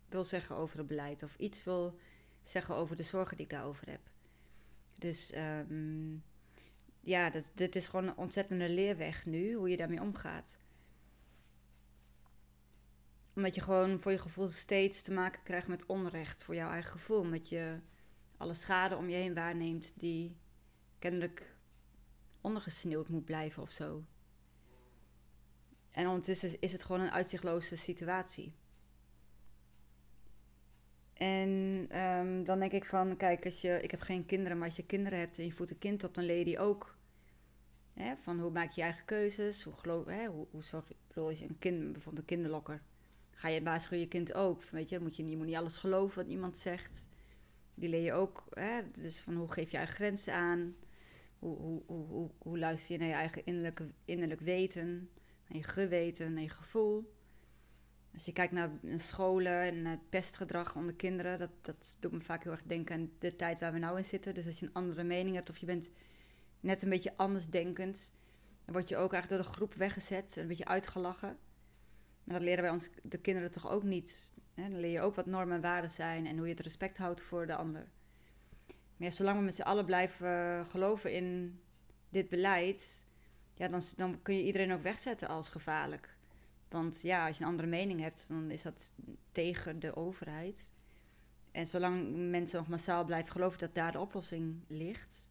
wil 0.10 0.24
zeggen 0.24 0.56
over 0.56 0.78
het 0.78 0.88
beleid 0.88 1.24
of 1.24 1.36
iets 1.38 1.64
wil 1.64 2.00
zeggen 2.42 2.76
over 2.76 2.96
de 2.96 3.04
zorgen 3.04 3.38
die 3.38 3.46
ik 3.46 3.52
daarover 3.52 3.90
heb. 3.90 4.02
Dus 5.00 5.32
um, 5.36 6.24
ja, 7.00 7.30
dat, 7.30 7.52
dit 7.54 7.76
is 7.76 7.88
gewoon 7.88 8.08
een 8.08 8.18
ontzettende 8.18 8.70
leerweg 8.70 9.26
nu, 9.26 9.54
hoe 9.54 9.70
je 9.70 9.78
daarmee 9.78 10.02
omgaat 10.02 10.58
omdat 13.36 13.56
je 13.56 13.62
gewoon 13.62 14.00
voor 14.00 14.12
je 14.12 14.20
gevoel 14.20 14.50
steeds 14.50 15.02
te 15.02 15.12
maken 15.12 15.44
krijgt 15.44 15.68
met 15.68 15.86
onrecht 15.86 16.44
voor 16.44 16.56
jouw 16.56 16.70
eigen 16.70 16.92
gevoel. 16.92 17.20
Omdat 17.20 17.50
je 17.50 17.80
alle 18.38 18.54
schade 18.54 18.98
om 18.98 19.10
je 19.10 19.16
heen 19.16 19.34
waarneemt 19.34 19.94
die 19.96 20.38
kennelijk 21.00 21.56
ondergesneeuwd 22.42 23.10
moet 23.10 23.26
blijven 23.26 23.64
of 23.64 23.72
zo. 23.72 24.06
En 25.96 26.08
ondertussen 26.08 26.62
is 26.62 26.72
het 26.72 26.84
gewoon 26.84 27.02
een 27.02 27.12
uitzichtloze 27.12 27.78
situatie. 27.78 28.54
En 31.14 31.50
um, 32.02 32.44
dan 32.44 32.60
denk 32.60 32.72
ik 32.72 32.86
van, 32.86 33.18
kijk, 33.18 33.46
als 33.46 33.62
je, 33.62 33.80
ik 33.82 33.92
heb 33.92 34.02
geen 34.02 34.26
kinderen, 34.26 34.58
maar 34.58 34.68
als 34.68 34.76
je 34.76 34.86
kinderen 34.86 35.20
hebt 35.20 35.38
en 35.38 35.46
je 35.46 35.52
voedt 35.52 35.72
een 35.72 35.78
kind 35.78 36.04
op, 36.04 36.14
dan 36.14 36.24
leer 36.24 36.38
je 36.38 36.46
die 36.46 36.60
ook. 36.60 36.98
Hè, 37.94 38.16
van 38.16 38.40
hoe 38.40 38.52
maak 38.52 38.72
je 38.72 38.82
je 38.82 38.88
eigen 38.88 39.06
keuzes? 39.06 39.64
Hoe, 39.64 39.74
geloof, 39.74 40.06
hè, 40.06 40.26
hoe, 40.26 40.48
hoe 40.52 40.64
zorg 40.64 40.88
je, 40.88 41.22
je 41.38 41.48
een 41.48 41.60
kind, 41.60 41.92
bijvoorbeeld 41.92 42.18
een 42.18 42.36
kinderlokker 42.36 42.82
ga 43.36 43.48
je 43.48 43.64
waarschuwen 43.64 44.00
je 44.00 44.08
kind 44.08 44.34
ook. 44.34 44.64
Weet 44.64 44.90
je, 44.90 45.00
moet 45.00 45.16
je, 45.16 45.30
je 45.30 45.38
moet 45.38 45.46
niet 45.46 45.56
alles 45.56 45.78
geloven 45.78 46.24
wat 46.24 46.32
iemand 46.32 46.58
zegt. 46.58 47.06
Die 47.74 47.90
leer 47.90 48.04
je 48.04 48.14
ook. 48.14 48.44
Hè? 48.50 48.82
Dus 48.92 49.20
van 49.20 49.36
hoe 49.36 49.52
geef 49.52 49.72
je 49.72 49.78
eigen 49.78 49.96
grenzen 49.96 50.34
aan? 50.34 50.76
Hoe, 51.40 51.58
hoe, 51.58 51.82
hoe, 51.88 52.30
hoe, 52.38 52.60
luister 52.60 52.92
je 52.92 53.00
naar 53.00 53.08
je 53.08 53.14
eigen 53.14 53.46
innerlijke, 53.46 53.88
innerlijk 54.06 54.42
weten? 54.42 55.10
Je 55.48 55.64
geweten, 55.64 56.34
naar 56.34 56.44
je 56.44 56.50
gevoel? 56.50 57.14
Als 58.14 58.26
je 58.26 58.34
kijkt 58.34 58.54
naar 58.54 58.70
scholen 58.96 59.62
en 59.62 59.82
naar 59.82 60.00
pestgedrag 60.10 60.76
onder 60.76 60.94
kinderen, 60.94 61.40
dat, 61.40 61.52
dat 61.62 61.96
doet 62.00 62.12
me 62.12 62.20
vaak 62.20 62.44
heel 62.44 62.52
erg 62.52 62.64
denken 62.64 62.96
aan 62.96 63.12
de 63.20 63.36
tijd 63.36 63.60
waar 63.60 63.74
we 63.74 63.80
nou 63.80 63.98
in 63.98 64.06
zitten. 64.06 64.34
Dus 64.34 64.46
als 64.46 64.60
je 64.60 64.66
een 64.66 64.74
andere 64.74 65.04
mening 65.04 65.36
hebt 65.36 65.50
of 65.50 65.58
je 65.58 65.66
bent 65.66 65.90
net 66.60 66.82
een 66.82 66.90
beetje 66.90 67.14
anders 67.18 67.48
denkend, 67.48 68.14
dan 68.66 68.74
word 68.74 68.90
je 68.90 68.98
ook 68.98 69.14
eigenlijk 69.14 69.42
door 69.42 69.52
de 69.52 69.58
groep 69.58 69.74
weggezet, 69.74 70.36
een 70.36 70.48
beetje 70.48 70.66
uitgelachen. 70.66 71.38
Maar 72.24 72.36
dat 72.36 72.44
leren 72.44 72.64
wij 72.64 72.72
ons, 72.72 72.90
de 73.04 73.18
kinderen 73.18 73.52
toch 73.52 73.70
ook 73.72 73.84
niet. 73.84 74.34
Hè? 74.54 74.70
Dan 74.70 74.80
leer 74.80 74.92
je 74.92 75.02
ook 75.02 75.16
wat 75.16 75.26
normen 75.26 75.56
en 75.56 75.62
waarden 75.62 75.92
zijn 75.92 76.26
en 76.26 76.38
hoe 76.38 76.46
je 76.46 76.54
het 76.54 76.64
respect 76.64 76.98
houdt 76.98 77.22
voor 77.22 77.48
de 77.48 77.56
ander. 77.56 77.88
Maar 78.98 79.14
zolang 79.14 79.38
we 79.38 79.44
met 79.44 79.56
z'n 79.56 79.62
allen 79.62 79.86
blijven 79.86 80.66
geloven 80.66 81.14
in 81.14 81.60
dit 82.10 82.30
beleid, 82.30 83.05
ja, 83.56 83.68
dan, 83.68 83.82
dan 83.96 84.22
kun 84.22 84.36
je 84.36 84.44
iedereen 84.44 84.72
ook 84.72 84.82
wegzetten 84.82 85.28
als 85.28 85.50
gevaarlijk. 85.50 86.18
Want 86.70 87.02
ja, 87.02 87.28
als 87.28 87.38
je 87.38 87.44
een 87.44 87.50
andere 87.50 87.68
mening 87.68 88.00
hebt, 88.02 88.28
dan 88.28 88.52
is 88.52 88.62
dat 88.62 88.92
tegen 89.32 89.80
de 89.80 89.96
overheid. 89.96 90.74
En 91.52 91.68
zolang 91.68 92.16
mensen 92.30 92.58
nog 92.58 92.68
massaal 92.68 93.06
blijven 93.06 93.32
geloven 93.32 93.60
dat 93.60 93.76
daar 93.76 93.92
de 93.92 94.00
oplossing 94.00 94.64
ligt 94.68 95.30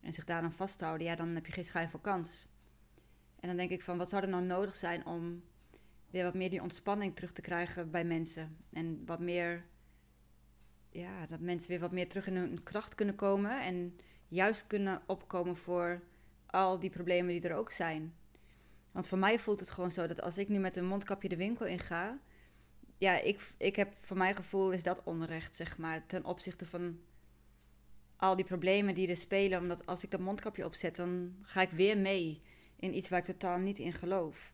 en 0.00 0.12
zich 0.12 0.24
daar 0.24 0.40
dan 0.40 0.52
vasthouden, 0.52 1.06
ja, 1.06 1.16
dan 1.16 1.28
heb 1.28 1.46
je 1.46 1.52
geen 1.52 1.64
schijn 1.64 1.90
voor 1.90 2.00
kans. 2.00 2.48
En 3.40 3.48
dan 3.48 3.56
denk 3.56 3.70
ik 3.70 3.82
van, 3.82 3.98
wat 3.98 4.08
zou 4.08 4.22
er 4.22 4.28
nou 4.28 4.44
nodig 4.44 4.76
zijn 4.76 5.06
om 5.06 5.42
weer 6.10 6.24
wat 6.24 6.34
meer 6.34 6.50
die 6.50 6.62
ontspanning 6.62 7.14
terug 7.14 7.32
te 7.32 7.40
krijgen 7.40 7.90
bij 7.90 8.04
mensen. 8.04 8.56
En 8.72 9.02
wat 9.06 9.20
meer, 9.20 9.64
ja, 10.90 11.26
dat 11.26 11.40
mensen 11.40 11.68
weer 11.68 11.80
wat 11.80 11.92
meer 11.92 12.08
terug 12.08 12.26
in 12.26 12.36
hun 12.36 12.62
kracht 12.62 12.94
kunnen 12.94 13.14
komen. 13.14 13.62
En 13.62 13.96
juist 14.28 14.66
kunnen 14.66 15.02
opkomen 15.06 15.56
voor 15.56 16.02
al 16.52 16.78
die 16.78 16.90
problemen 16.90 17.32
die 17.32 17.48
er 17.48 17.56
ook 17.56 17.70
zijn. 17.70 18.14
Want 18.92 19.06
voor 19.06 19.18
mij 19.18 19.38
voelt 19.38 19.60
het 19.60 19.70
gewoon 19.70 19.90
zo 19.90 20.06
dat 20.06 20.22
als 20.22 20.38
ik 20.38 20.48
nu 20.48 20.58
met 20.58 20.76
een 20.76 20.86
mondkapje 20.86 21.28
de 21.28 21.36
winkel 21.36 21.66
in 21.66 21.78
ga, 21.78 22.18
ja, 22.98 23.20
ik, 23.20 23.52
ik 23.56 23.76
heb 23.76 23.92
voor 24.00 24.16
mijn 24.16 24.36
gevoel 24.36 24.70
is 24.70 24.82
dat 24.82 25.02
onrecht, 25.04 25.56
zeg 25.56 25.78
maar, 25.78 26.06
ten 26.06 26.24
opzichte 26.24 26.66
van 26.66 26.98
al 28.16 28.36
die 28.36 28.44
problemen 28.44 28.94
die 28.94 29.08
er 29.08 29.16
spelen. 29.16 29.60
Omdat 29.60 29.86
als 29.86 30.04
ik 30.04 30.10
dat 30.10 30.20
mondkapje 30.20 30.64
opzet, 30.64 30.96
dan 30.96 31.36
ga 31.42 31.60
ik 31.60 31.70
weer 31.70 31.98
mee 31.98 32.42
in 32.76 32.96
iets 32.96 33.08
waar 33.08 33.18
ik 33.18 33.24
totaal 33.24 33.58
niet 33.58 33.78
in 33.78 33.92
geloof. 33.92 34.52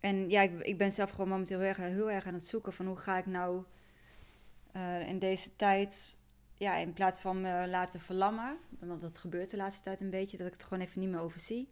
En 0.00 0.30
ja, 0.30 0.42
ik, 0.42 0.60
ik 0.60 0.78
ben 0.78 0.92
zelf 0.92 1.10
gewoon 1.10 1.28
momenteel 1.28 1.58
heel 1.58 1.68
erg, 1.68 1.76
heel 1.76 2.10
erg 2.10 2.26
aan 2.26 2.34
het 2.34 2.46
zoeken 2.46 2.72
van 2.72 2.86
hoe 2.86 2.96
ga 2.96 3.18
ik 3.18 3.26
nou 3.26 3.64
uh, 4.76 5.08
in 5.08 5.18
deze 5.18 5.56
tijd, 5.56 6.16
ja, 6.62 6.76
in 6.76 6.92
plaats 6.92 7.20
van 7.20 7.40
me 7.40 7.68
laten 7.68 8.00
verlammen, 8.00 8.58
want 8.78 9.00
dat 9.00 9.18
gebeurt 9.18 9.50
de 9.50 9.56
laatste 9.56 9.82
tijd 9.82 10.00
een 10.00 10.10
beetje, 10.10 10.36
dat 10.36 10.46
ik 10.46 10.52
het 10.52 10.62
gewoon 10.62 10.84
even 10.84 11.00
niet 11.00 11.08
meer 11.08 11.20
overzie. 11.20 11.68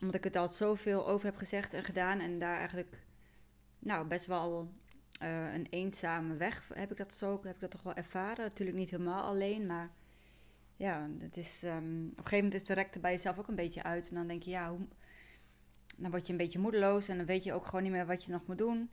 Omdat 0.00 0.14
ik 0.14 0.24
het 0.24 0.36
al 0.36 0.48
zoveel 0.48 1.06
over 1.06 1.26
heb 1.26 1.36
gezegd 1.36 1.74
en 1.74 1.84
gedaan 1.84 2.20
en 2.20 2.38
daar 2.38 2.58
eigenlijk, 2.58 3.04
nou, 3.78 4.06
best 4.06 4.26
wel 4.26 4.72
uh, 5.22 5.54
een 5.54 5.66
eenzame 5.70 6.36
weg 6.36 6.70
heb 6.74 6.90
ik 6.90 6.96
dat 6.96 7.12
zo, 7.12 7.40
heb 7.42 7.54
ik 7.54 7.60
dat 7.60 7.70
toch 7.70 7.82
wel 7.82 7.94
ervaren. 7.94 8.44
Natuurlijk 8.44 8.78
niet 8.78 8.90
helemaal 8.90 9.24
alleen, 9.24 9.66
maar 9.66 9.90
ja, 10.76 11.08
het 11.18 11.36
is, 11.36 11.62
um, 11.62 11.70
op 11.70 12.18
een 12.18 12.24
gegeven 12.24 12.36
moment 12.36 12.54
is 12.54 12.58
het 12.58 12.68
direct 12.68 12.94
er 12.94 13.00
bij 13.00 13.12
jezelf 13.12 13.38
ook 13.38 13.48
een 13.48 13.54
beetje 13.54 13.82
uit. 13.82 14.08
En 14.08 14.14
dan 14.14 14.26
denk 14.26 14.42
je, 14.42 14.50
ja, 14.50 14.70
hoe, 14.70 14.86
dan 15.96 16.10
word 16.10 16.26
je 16.26 16.32
een 16.32 16.38
beetje 16.38 16.58
moedeloos 16.58 17.08
en 17.08 17.16
dan 17.16 17.26
weet 17.26 17.44
je 17.44 17.52
ook 17.52 17.64
gewoon 17.64 17.82
niet 17.82 17.92
meer 17.92 18.06
wat 18.06 18.24
je 18.24 18.32
nog 18.32 18.46
moet 18.46 18.58
doen. 18.58 18.90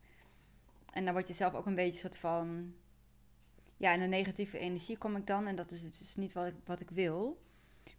En 0.93 1.05
dan 1.05 1.13
word 1.13 1.27
je 1.27 1.33
zelf 1.33 1.53
ook 1.53 1.65
een 1.65 1.75
beetje 1.75 1.99
soort 1.99 2.17
van, 2.17 2.73
ja, 3.77 3.93
in 3.93 4.01
een 4.01 4.09
negatieve 4.09 4.57
energie 4.57 4.97
kom 4.97 5.15
ik 5.15 5.27
dan. 5.27 5.47
En 5.47 5.55
dat 5.55 5.71
is, 5.71 5.81
het 5.81 5.99
is 5.99 6.15
niet 6.15 6.33
wat 6.33 6.45
ik, 6.45 6.55
wat 6.65 6.79
ik 6.79 6.89
wil. 6.89 7.41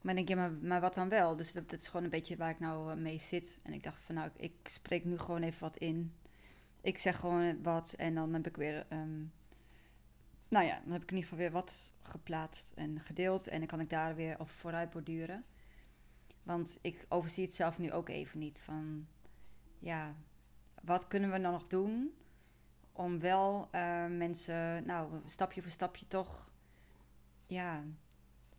Maar 0.01 0.15
denk 0.15 0.29
je, 0.29 0.37
maar, 0.37 0.53
maar 0.53 0.81
wat 0.81 0.95
dan 0.95 1.09
wel? 1.09 1.37
Dus 1.37 1.53
dat, 1.53 1.73
is 1.73 1.87
gewoon 1.87 2.05
een 2.05 2.11
beetje 2.11 2.37
waar 2.37 2.51
ik 2.51 2.61
nou 2.61 2.91
eh, 2.91 2.97
mee 2.97 3.19
zit. 3.19 3.59
En 3.63 3.73
ik 3.73 3.83
dacht 3.83 4.01
van, 4.01 4.15
nou, 4.15 4.31
ik, 4.37 4.53
spreek 4.63 5.05
nu 5.05 5.19
gewoon 5.19 5.43
even 5.43 5.61
wat 5.61 5.77
in 5.77 6.13
ik 6.85 6.99
zeg 6.99 7.19
gewoon 7.19 7.63
wat 7.63 7.93
en 7.93 8.15
dan 8.15 8.33
heb 8.33 8.47
ik 8.47 8.57
weer. 8.57 8.87
Ehm, 8.89 9.23
nou 10.49 10.67
ja, 10.67 10.81
dan 10.85 10.93
heb 10.93 11.03
ik 11.03 11.11
in 11.11 11.17
ieder 11.17 11.31
geval 11.31 11.39
weer 11.39 11.51
wat 11.51 11.93
geplaatst 12.03 12.73
en 12.75 13.01
gedeeld. 13.01 13.47
En 13.47 13.59
dan 13.59 13.67
kan 13.67 13.81
ik 13.81 13.91
daar 13.91 14.15
weer 14.15 14.39
op 14.39 14.51
vooruit 14.51 14.91
borduren. 14.91 15.45
Want 16.43 16.79
ik 16.83 17.07
overzie 17.09 17.45
het 17.45 17.55
zelf 17.55 17.79
nu 17.79 17.93
ook 17.93 18.09
even 18.09 18.39
niet. 18.39 18.61
Van 18.61 19.07
ja, 19.79 20.15
wat 20.83 21.09
kunnen 21.09 21.31
we 21.31 21.41
dan 21.41 21.53
nog 21.53 21.67
doen 21.67 22.15
om 22.97 23.21
wel 23.21 23.69
uh, 23.73 24.07
mensen, 24.07 24.87
nou, 24.87 25.21
stapje 25.27 25.63
voor 25.63 25.71
stapje 25.71 26.07
toch, 26.07 26.51
ja, 27.47 27.85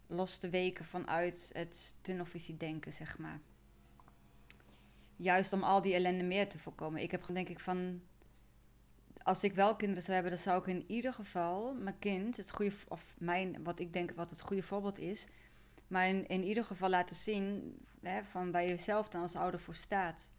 los 0.08 0.38
te 0.38 0.50
weken 0.50 0.86
vanuit 0.86 1.50
het 1.54 1.96
tunnelvisie 2.02 2.58
denken, 2.58 2.94
zeg 2.94 3.18
maar. 3.18 3.40
Juist 5.16 5.54
om 5.54 5.64
al 5.64 5.82
die 5.82 5.94
ellende 5.94 6.24
meer 6.24 6.50
te 6.50 6.60
voorkomen. 6.60 7.02
Ik 7.02 7.12
heb 7.12 7.26
denk 7.26 7.50
ik 7.50 7.60
van 7.60 8.02
als 9.24 9.44
ik 9.44 9.54
wel 9.54 9.76
kinderen 9.76 10.04
zou 10.04 10.14
hebben, 10.14 10.32
dan 10.32 10.42
zou 10.42 10.60
ik 10.60 10.68
in 10.68 10.84
ieder 10.88 11.14
geval 11.14 11.74
mijn 11.74 12.00
kind, 12.00 12.38
het 12.38 12.52
goede, 12.52 12.76
of 12.88 13.16
mijn, 13.18 13.64
wat 13.64 13.80
ik 13.80 13.94
denk 13.94 14.12
wat 14.12 14.30
het 14.30 14.42
goede 14.42 14.64
voorbeeld 14.64 15.00
is, 15.00 15.28
maar 15.88 16.08
in, 16.08 16.28
in 16.28 16.44
ieder 16.44 16.66
geval 16.66 16.90
laten 16.90 17.16
zien 17.16 17.78
hè, 18.02 18.24
van 18.24 18.52
waar 18.52 18.66
je 18.66 18.78
zelf 18.78 19.10
dan 19.10 19.22
als 19.22 19.36
ouder 19.36 19.60
voor 19.60 19.76
staat. 19.76 20.32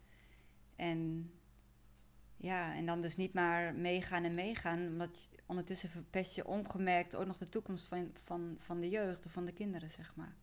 En 0.75 1.31
ja, 2.37 2.75
en 2.75 2.85
dan 2.85 3.01
dus 3.01 3.15
niet 3.15 3.33
maar 3.33 3.75
meegaan 3.75 4.23
en 4.23 4.33
meegaan, 4.33 4.87
omdat 4.87 5.29
ondertussen 5.45 5.89
verpest 5.89 6.35
je 6.35 6.47
ongemerkt 6.47 7.15
ook 7.15 7.25
nog 7.25 7.37
de 7.37 7.49
toekomst 7.49 7.87
van, 7.87 8.11
van, 8.23 8.55
van 8.59 8.79
de 8.79 8.89
jeugd 8.89 9.25
of 9.25 9.31
van 9.31 9.45
de 9.45 9.53
kinderen, 9.53 9.91
zeg 9.91 10.15
maar. 10.15 10.35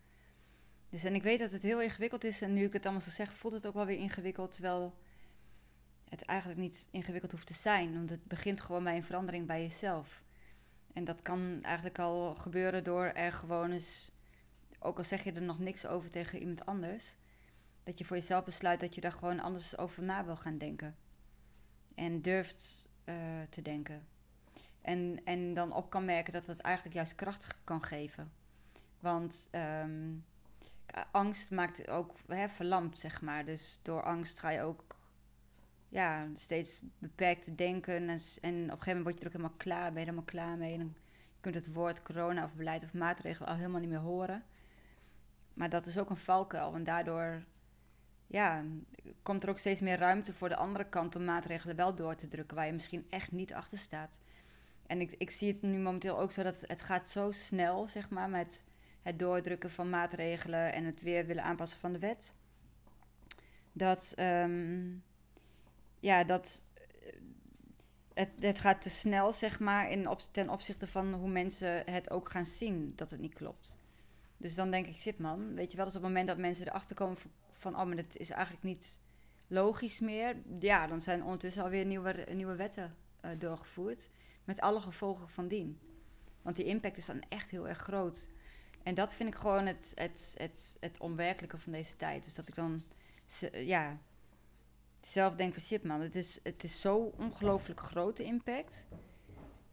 Dus 0.89 1.05
en 1.05 1.15
ik 1.15 1.23
weet 1.23 1.39
dat 1.39 1.51
het 1.51 1.63
heel 1.63 1.83
ingewikkeld 1.83 2.25
is 2.25 2.43
en 2.43 2.53
nu 2.53 2.65
ik 2.65 2.73
het 2.73 2.85
allemaal 2.85 3.03
zo 3.03 3.11
zeg, 3.11 3.35
voelt 3.35 3.55
het 3.55 3.67
ook 3.67 3.75
wel 3.75 3.87
weer 3.87 3.99
ingewikkeld, 3.99 4.53
terwijl 4.53 4.95
het 6.09 6.23
eigenlijk 6.23 6.61
niet 6.61 6.89
ingewikkeld 6.91 7.33
hoeft 7.33 7.47
te 7.47 7.55
zijn. 7.55 7.95
Want 7.95 8.11
het 8.11 8.25
begint 8.25 8.61
gewoon 8.61 8.85
bij 8.85 8.97
een 8.97 9.05
verandering 9.05 9.47
bij 9.47 9.63
jezelf. 9.63 10.23
En 10.93 11.05
dat 11.05 11.23
kan 11.23 11.59
eigenlijk 11.63 11.99
al 11.99 12.35
gebeuren 12.35 12.85
door 12.85 13.05
er 13.05 13.33
gewoon 13.33 13.71
eens, 13.71 14.11
ook 14.79 14.99
al 14.99 15.05
zeg 15.05 15.25
je 15.25 15.33
er 15.33 15.43
nog 15.43 15.59
niks 15.59 15.87
over 15.87 16.11
tegen 16.11 16.39
iemand 16.39 16.67
anders, 16.67 17.17
dat 17.83 17.99
je 17.99 18.05
voor 18.05 18.17
jezelf 18.17 18.45
besluit 18.45 18.81
dat 18.81 18.95
je 18.95 19.01
daar 19.01 19.13
gewoon 19.13 19.41
anders 19.41 19.79
over 19.79 20.03
na 20.03 20.25
wil 20.25 20.37
gaan 20.37 20.59
denken. 20.59 20.97
En 21.95 22.23
durft 22.23 22.85
uh, 23.05 23.15
te 23.51 23.63
denken. 23.63 24.07
En, 24.81 25.21
en 25.25 25.55
dan 25.55 25.73
op 25.73 25.91
kan 25.91 26.05
merken 26.05 26.33
dat 26.33 26.47
het 26.47 26.61
eigenlijk 26.61 26.95
juist 26.97 27.15
kracht 27.15 27.47
kan 27.65 27.83
geven. 27.83 28.33
Want 28.99 29.49
um, 29.53 30.25
angst 31.11 31.51
maakt 31.51 31.89
ook 31.89 32.17
hè, 32.27 32.49
verlamd, 32.49 32.99
zeg 32.99 33.23
maar. 33.23 33.45
Dus 33.45 33.79
door 33.83 34.03
angst 34.03 34.39
ga 34.39 34.51
je 34.51 34.63
ook 34.63 34.85
ja, 35.89 36.29
steeds 36.35 36.81
beperkt 36.99 37.57
denken. 37.59 38.09
En, 38.09 38.21
en 38.41 38.55
op 38.65 38.71
een 38.71 38.71
gegeven 38.71 38.87
moment 38.87 39.05
word 39.05 39.15
je 39.15 39.21
er 39.21 39.27
ook 39.27 39.33
helemaal 39.33 39.57
klaar, 39.57 39.93
ben 39.93 40.01
je 40.01 40.07
helemaal 40.07 40.25
klaar 40.25 40.57
mee. 40.57 40.79
Dan 40.79 40.95
je 41.33 41.41
kunt 41.41 41.55
het 41.55 41.73
woord 41.73 42.03
corona 42.03 42.45
of 42.45 42.55
beleid 42.55 42.85
of 42.85 42.93
maatregel 42.93 43.47
al 43.47 43.55
helemaal 43.55 43.81
niet 43.81 43.89
meer 43.89 43.99
horen. 43.99 44.45
Maar 45.55 45.71
dat 45.71 45.87
is 45.87 45.99
ook 45.99 46.11
een 46.11 46.17
valkuil. 46.17 46.75
En 46.75 46.85
daardoor 46.85 47.43
ja, 48.27 48.65
komt 49.23 49.43
er 49.43 49.49
ook 49.49 49.59
steeds 49.59 49.81
meer 49.81 49.99
ruimte 49.99 50.35
voor 50.35 50.49
de 50.49 50.57
andere 50.57 50.89
kant 50.89 51.17
om 51.17 51.25
maatregelen 51.25 51.77
wel 51.77 51.95
door 51.95 52.15
te 52.15 52.29
drukken, 52.29 52.57
waar 52.57 52.67
je 52.67 52.73
misschien 52.73 53.07
echt 53.11 53.33
niet 53.33 53.55
achter 53.55 53.79
staat. 53.79 54.19
En 54.87 55.01
ik, 55.01 55.15
ik 55.19 55.31
zie 55.31 55.53
het 55.53 55.63
nu 55.63 55.79
momenteel 55.79 56.19
ook 56.19 56.33
zo 56.33 56.43
dat 56.43 56.65
het 56.67 56.83
gaat 56.83 57.09
zo 57.09 57.33
snel, 57.33 57.87
zeg 57.87 58.11
maar, 58.11 58.29
met 58.29 58.65
het 59.03 59.19
doordrukken 59.19 59.71
van 59.71 59.91
maatregelen 59.91 60.73
en 60.73 60.85
het 60.85 61.03
weer 61.03 61.27
willen 61.27 61.45
aanpassen 61.45 61.81
van 61.81 61.93
de 61.93 61.99
wet. 61.99 62.35
Dat, 63.73 64.15
um, 64.19 65.03
ja, 66.01 66.25
dat 66.25 66.63
eh, 66.75 67.13
het, 68.15 68.31
het 68.41 68.59
gaat 68.59 68.83
te 68.83 68.91
snel, 68.91 69.33
zeg 69.33 69.61
maar, 69.61 69.91
in 69.91 70.09
op, 70.09 70.21
ten 70.31 70.49
opzichte 70.49 70.87
van 70.87 71.13
hoe 71.13 71.29
mensen 71.29 71.91
het 71.91 72.11
ook 72.11 72.31
gaan 72.31 72.47
zien 72.47 72.93
dat 72.97 73.11
het 73.11 73.21
niet 73.21 73.35
klopt. 73.35 73.77
Dus 74.37 74.55
dan 74.55 74.71
denk 74.71 74.87
ik, 74.87 74.97
zit 74.97 75.19
man, 75.19 75.55
weet 75.55 75.71
je 75.71 75.77
wel, 75.77 75.87
dus 75.87 75.97
op 75.97 76.03
het 76.03 76.11
moment 76.11 76.29
dat 76.29 76.39
mensen 76.39 76.67
erachter 76.67 76.97
komen 76.97 77.17
van, 77.71 77.81
oh, 77.81 77.87
maar 77.87 77.97
dat 77.97 78.17
is 78.17 78.31
eigenlijk 78.31 78.65
niet 78.65 78.99
logisch 79.47 80.01
meer, 80.01 80.37
ja, 80.59 80.87
dan 80.87 81.03
zijn 81.03 81.23
ondertussen 81.23 81.63
alweer 81.63 81.87
nieuwe, 81.87 82.27
nieuwe 82.33 82.57
wetten 82.57 82.97
uh, 83.25 83.31
doorgevoerd, 83.39 84.11
met 84.45 84.61
alle 84.61 84.81
gevolgen 84.81 85.29
van 85.29 85.49
dien. 85.49 85.79
Want 86.43 86.57
die 86.57 86.65
impact 86.65 86.97
is 86.97 87.07
dan 87.07 87.23
echt 87.29 87.51
heel 87.51 87.69
erg 87.69 87.79
groot. 87.79 88.29
En 88.83 88.95
dat 88.95 89.15
vind 89.15 89.29
ik 89.29 89.35
gewoon 89.35 89.67
het, 89.67 89.93
het, 89.95 90.35
het, 90.39 90.77
het 90.81 91.01
onwerkelijke 91.01 91.59
van 91.59 91.73
deze 91.73 91.97
tijd. 91.97 92.25
Dus 92.25 92.35
dat 92.35 92.49
ik 92.49 92.55
dan, 92.55 92.83
ja, 93.53 93.99
zelf 95.01 95.35
denk 95.35 95.53
van 95.53 95.63
shit 95.63 95.85
man, 95.85 96.01
het 96.01 96.15
is, 96.15 96.39
het 96.43 96.65
is 96.65 96.81
zo 96.81 96.97
ongelooflijk 96.97 97.81
grote 97.81 98.25
impact. 98.25 98.87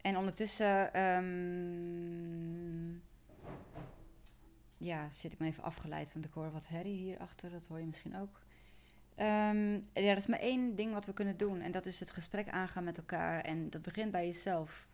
En 0.00 0.16
ondertussen, 0.16 1.02
um, 1.02 3.02
ja, 4.84 5.08
zit 5.10 5.32
ik 5.32 5.38
me 5.38 5.46
even 5.46 5.62
afgeleid, 5.62 6.12
want 6.12 6.24
ik 6.24 6.32
hoor 6.32 6.52
wat 6.52 6.68
herrie 6.68 6.96
hierachter, 6.96 7.50
dat 7.50 7.66
hoor 7.66 7.78
je 7.78 7.86
misschien 7.86 8.16
ook. 8.16 8.40
Um, 9.16 9.74
ja, 9.92 10.08
dat 10.08 10.16
is 10.16 10.26
maar 10.26 10.38
één 10.38 10.74
ding 10.74 10.92
wat 10.92 11.06
we 11.06 11.12
kunnen 11.12 11.36
doen 11.36 11.60
en 11.60 11.72
dat 11.72 11.86
is 11.86 12.00
het 12.00 12.10
gesprek 12.10 12.48
aangaan 12.48 12.84
met 12.84 12.96
elkaar 12.96 13.44
en 13.44 13.70
dat 13.70 13.82
begint 13.82 14.10
bij 14.10 14.26
jezelf. 14.26 14.86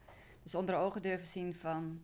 Dus 0.42 0.54
onder 0.54 0.76
ogen 0.76 1.02
durven 1.02 1.26
zien 1.26 1.54
van 1.54 2.00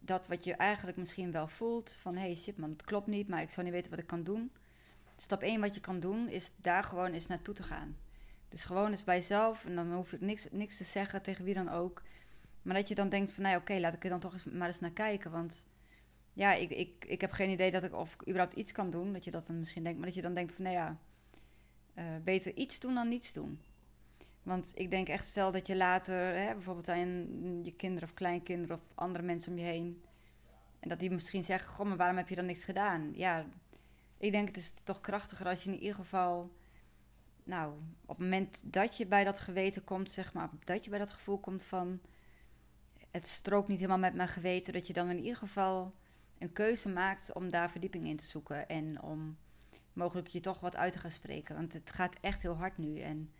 dat 0.00 0.26
wat 0.26 0.44
je 0.44 0.54
eigenlijk 0.54 0.96
misschien 0.96 1.32
wel 1.32 1.48
voelt, 1.48 1.92
van 1.92 2.14
hé 2.14 2.20
hey, 2.20 2.34
shit 2.34 2.58
man, 2.58 2.70
het 2.70 2.84
klopt 2.84 3.06
niet, 3.06 3.28
maar 3.28 3.42
ik 3.42 3.50
zou 3.50 3.66
niet 3.66 3.74
weten 3.74 3.90
wat 3.90 4.00
ik 4.00 4.06
kan 4.06 4.24
doen 4.24 4.50
stap 5.22 5.42
1 5.42 5.60
wat 5.60 5.74
je 5.74 5.80
kan 5.80 6.00
doen, 6.00 6.28
is 6.28 6.52
daar 6.56 6.84
gewoon 6.84 7.12
eens 7.12 7.26
naartoe 7.26 7.54
te 7.54 7.62
gaan. 7.62 7.96
Dus 8.48 8.64
gewoon 8.64 8.90
eens 8.90 9.04
bij 9.04 9.16
jezelf 9.16 9.64
en 9.64 9.74
dan 9.74 9.92
hoef 9.92 10.12
ik 10.12 10.20
niks, 10.20 10.46
niks 10.50 10.76
te 10.76 10.84
zeggen 10.84 11.22
tegen 11.22 11.44
wie 11.44 11.54
dan 11.54 11.68
ook. 11.68 12.02
Maar 12.62 12.74
dat 12.74 12.88
je 12.88 12.94
dan 12.94 13.08
denkt 13.08 13.32
van, 13.32 13.42
nou 13.42 13.56
oké, 13.56 13.78
laat 13.78 13.94
ik 13.94 14.04
er 14.04 14.10
dan 14.10 14.20
toch 14.20 14.32
eens 14.32 14.44
maar 14.44 14.68
eens 14.68 14.80
naar 14.80 14.90
kijken. 14.90 15.30
Want 15.30 15.64
ja, 16.32 16.54
ik, 16.54 16.70
ik, 16.70 17.04
ik 17.04 17.20
heb 17.20 17.30
geen 17.30 17.50
idee 17.50 17.70
dat 17.70 17.82
ik 17.82 17.94
of 17.94 18.16
überhaupt 18.20 18.54
iets 18.54 18.72
kan 18.72 18.90
doen. 18.90 19.12
Dat 19.12 19.24
je 19.24 19.30
dat 19.30 19.46
dan 19.46 19.58
misschien 19.58 19.82
denkt. 19.82 19.98
Maar 19.98 20.06
dat 20.06 20.16
je 20.16 20.22
dan 20.22 20.34
denkt 20.34 20.52
van, 20.52 20.64
nou 20.64 20.76
ja, 20.76 20.98
uh, 21.94 22.04
beter 22.24 22.54
iets 22.54 22.80
doen 22.80 22.94
dan 22.94 23.08
niets 23.08 23.32
doen. 23.32 23.60
Want 24.42 24.72
ik 24.74 24.90
denk 24.90 25.08
echt, 25.08 25.24
stel 25.24 25.50
dat 25.50 25.66
je 25.66 25.76
later, 25.76 26.34
hè, 26.34 26.52
bijvoorbeeld 26.52 26.88
aan 26.88 27.64
je 27.64 27.72
kinderen 27.76 28.08
of 28.08 28.14
kleinkinderen 28.14 28.76
of 28.76 28.82
andere 28.94 29.24
mensen 29.24 29.52
om 29.52 29.58
je 29.58 29.64
heen. 29.64 30.02
En 30.80 30.88
dat 30.88 31.00
die 31.00 31.10
misschien 31.10 31.44
zeggen, 31.44 31.72
goh, 31.72 31.86
maar 31.86 31.96
waarom 31.96 32.16
heb 32.16 32.28
je 32.28 32.34
dan 32.34 32.46
niks 32.46 32.64
gedaan? 32.64 33.12
Ja, 33.14 33.46
ik 34.18 34.32
denk 34.32 34.48
het 34.48 34.56
is 34.56 34.74
toch 34.84 35.00
krachtiger 35.00 35.46
als 35.46 35.64
je 35.64 35.70
in 35.70 35.78
ieder 35.78 35.94
geval, 35.94 36.50
nou, 37.44 37.72
op 38.02 38.16
het 38.16 38.18
moment 38.18 38.60
dat 38.64 38.96
je 38.96 39.06
bij 39.06 39.24
dat 39.24 39.38
geweten 39.38 39.84
komt, 39.84 40.10
zeg 40.10 40.32
maar, 40.32 40.50
dat 40.64 40.84
je 40.84 40.90
bij 40.90 40.98
dat 40.98 41.10
gevoel 41.10 41.38
komt 41.38 41.64
van, 41.64 42.00
het 43.10 43.26
strookt 43.26 43.68
niet 43.68 43.78
helemaal 43.78 43.98
met 43.98 44.14
mijn 44.14 44.28
geweten, 44.28 44.72
dat 44.72 44.86
je 44.86 44.92
dan 44.92 45.10
in 45.10 45.18
ieder 45.18 45.36
geval 45.36 45.94
een 46.42 46.52
keuze 46.52 46.88
maakt 46.88 47.32
om 47.32 47.50
daar 47.50 47.70
verdieping 47.70 48.04
in 48.04 48.16
te 48.16 48.24
zoeken 48.24 48.68
en 48.68 49.02
om 49.02 49.38
mogelijk 49.92 50.28
je 50.28 50.40
toch 50.40 50.60
wat 50.60 50.76
uit 50.76 50.92
te 50.92 50.98
gaan 50.98 51.10
spreken. 51.10 51.56
Want 51.56 51.72
het 51.72 51.90
gaat 51.90 52.16
echt 52.20 52.42
heel 52.42 52.56
hard 52.56 52.76
nu 52.76 53.00
en 53.00 53.32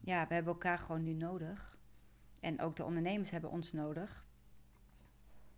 ja, 0.00 0.26
we 0.26 0.34
hebben 0.34 0.52
elkaar 0.52 0.78
gewoon 0.78 1.02
nu 1.02 1.12
nodig. 1.12 1.78
En 2.40 2.60
ook 2.60 2.76
de 2.76 2.84
ondernemers 2.84 3.30
hebben 3.30 3.50
ons 3.50 3.72
nodig. 3.72 4.26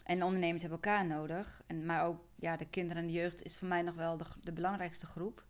En 0.02 0.23
ondernemers 0.23 0.62
hebben 0.62 0.80
elkaar 0.82 1.06
nodig. 1.06 1.62
En, 1.66 1.87
maar 1.87 2.04
ook 2.04 2.28
ja, 2.35 2.56
de 2.56 2.68
kinderen 2.68 3.02
en 3.02 3.08
de 3.08 3.14
jeugd 3.14 3.42
is 3.42 3.56
voor 3.56 3.68
mij 3.68 3.82
nog 3.82 3.94
wel 3.94 4.16
de, 4.16 4.25
de 4.42 4.52
belangrijkste 4.52 5.06
groep. 5.06 5.44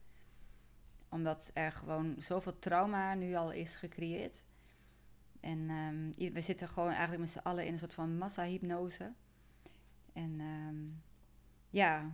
Omdat 1.09 1.51
er 1.55 1.73
gewoon 1.73 2.15
zoveel 2.19 2.59
trauma 2.59 3.15
nu 3.15 3.35
al 3.35 3.53
is 3.53 3.77
gecreëerd. 3.77 4.47
En 5.41 5.71
um, 5.71 6.33
we 6.33 6.41
zitten 6.41 6.69
gewoon 6.69 6.91
eigenlijk 6.91 7.21
met 7.21 7.31
z'n 7.31 7.39
allen 7.39 7.67
in 7.67 7.73
een 7.73 7.79
soort 7.79 7.95
van 7.95 8.19
massa-hypnose. 8.19 9.13
En 10.13 10.41
um, 10.41 11.03
ja, 11.77 12.11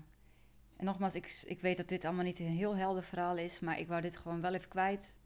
en 0.77 0.85
nogmaals, 0.85 1.15
ik, 1.15 1.43
ik 1.47 1.61
weet 1.61 1.77
dat 1.77 1.89
dit 1.89 2.05
allemaal 2.05 2.25
niet 2.25 2.39
een 2.39 2.47
heel 2.47 2.77
helder 2.77 3.03
verhaal 3.03 3.37
is, 3.37 3.61
maar 3.61 3.79
ik 3.79 3.89
wou 3.89 4.01
dit 4.01 4.17
gewoon 4.17 4.41
wel 4.41 4.55
even 4.55 4.69
kwijt. 4.69 5.17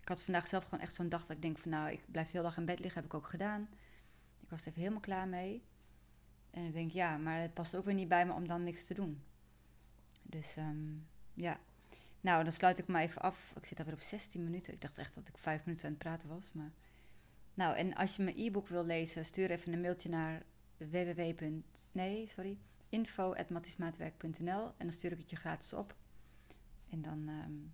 Ik 0.00 0.08
had 0.08 0.20
vandaag 0.20 0.46
zelf 0.46 0.64
gewoon 0.64 0.80
echt 0.80 0.94
zo'n 0.94 1.08
dag 1.08 1.20
dat 1.20 1.36
ik 1.36 1.42
denk 1.42 1.58
van 1.58 1.70
nou, 1.70 1.90
ik 1.90 2.00
blijf 2.06 2.30
de 2.30 2.42
dag 2.42 2.56
in 2.56 2.64
bed 2.64 2.78
liggen, 2.78 3.02
heb 3.02 3.10
ik 3.10 3.16
ook 3.16 3.28
gedaan. 3.28 3.68
Ik 4.40 4.50
was 4.50 4.60
er 4.60 4.68
even 4.68 4.80
helemaal 4.80 5.00
klaar 5.00 5.28
mee. 5.28 5.62
En 6.50 6.64
ik 6.64 6.72
denk 6.72 6.90
ja, 6.90 7.16
maar 7.16 7.40
het 7.40 7.54
past 7.54 7.74
ook 7.74 7.84
weer 7.84 7.94
niet 7.94 8.08
bij 8.08 8.26
me 8.26 8.32
om 8.32 8.46
dan 8.46 8.62
niks 8.62 8.84
te 8.84 8.94
doen. 8.94 9.22
Dus 10.22 10.56
um, 10.56 11.06
ja. 11.34 11.60
Nou, 12.20 12.44
dan 12.44 12.52
sluit 12.52 12.78
ik 12.78 12.88
me 12.88 13.00
even 13.00 13.22
af. 13.22 13.52
Ik 13.56 13.66
zit 13.66 13.78
alweer 13.78 13.94
op 13.94 14.00
16 14.00 14.44
minuten. 14.44 14.72
Ik 14.72 14.80
dacht 14.80 14.98
echt 14.98 15.14
dat 15.14 15.28
ik 15.28 15.38
5 15.38 15.64
minuten 15.64 15.86
aan 15.86 15.92
het 15.92 16.02
praten 16.02 16.28
was. 16.28 16.52
Maar... 16.52 16.72
Nou, 17.54 17.76
en 17.76 17.94
als 17.94 18.16
je 18.16 18.22
mijn 18.22 18.38
e-book 18.38 18.68
wil 18.68 18.84
lezen, 18.84 19.24
stuur 19.24 19.50
even 19.50 19.72
een 19.72 19.80
mailtje 19.80 20.08
naar 20.08 20.42
www. 20.76 21.44
Nee, 21.92 22.26
sorry 22.26 22.58
info.mattismaatwerk.nl 22.90 24.64
en 24.64 24.86
dan 24.86 24.92
stuur 24.92 25.12
ik 25.12 25.18
het 25.18 25.30
je 25.30 25.36
gratis 25.36 25.72
op. 25.72 25.94
En 26.90 27.02
dan 27.02 27.28
um, 27.28 27.72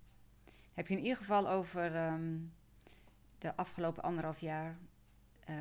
heb 0.74 0.88
je 0.88 0.96
in 0.96 1.02
ieder 1.02 1.16
geval 1.16 1.48
over 1.48 2.06
um, 2.12 2.52
de 3.38 3.56
afgelopen 3.56 4.02
anderhalf 4.02 4.40
jaar 4.40 4.78
uh, 5.50 5.56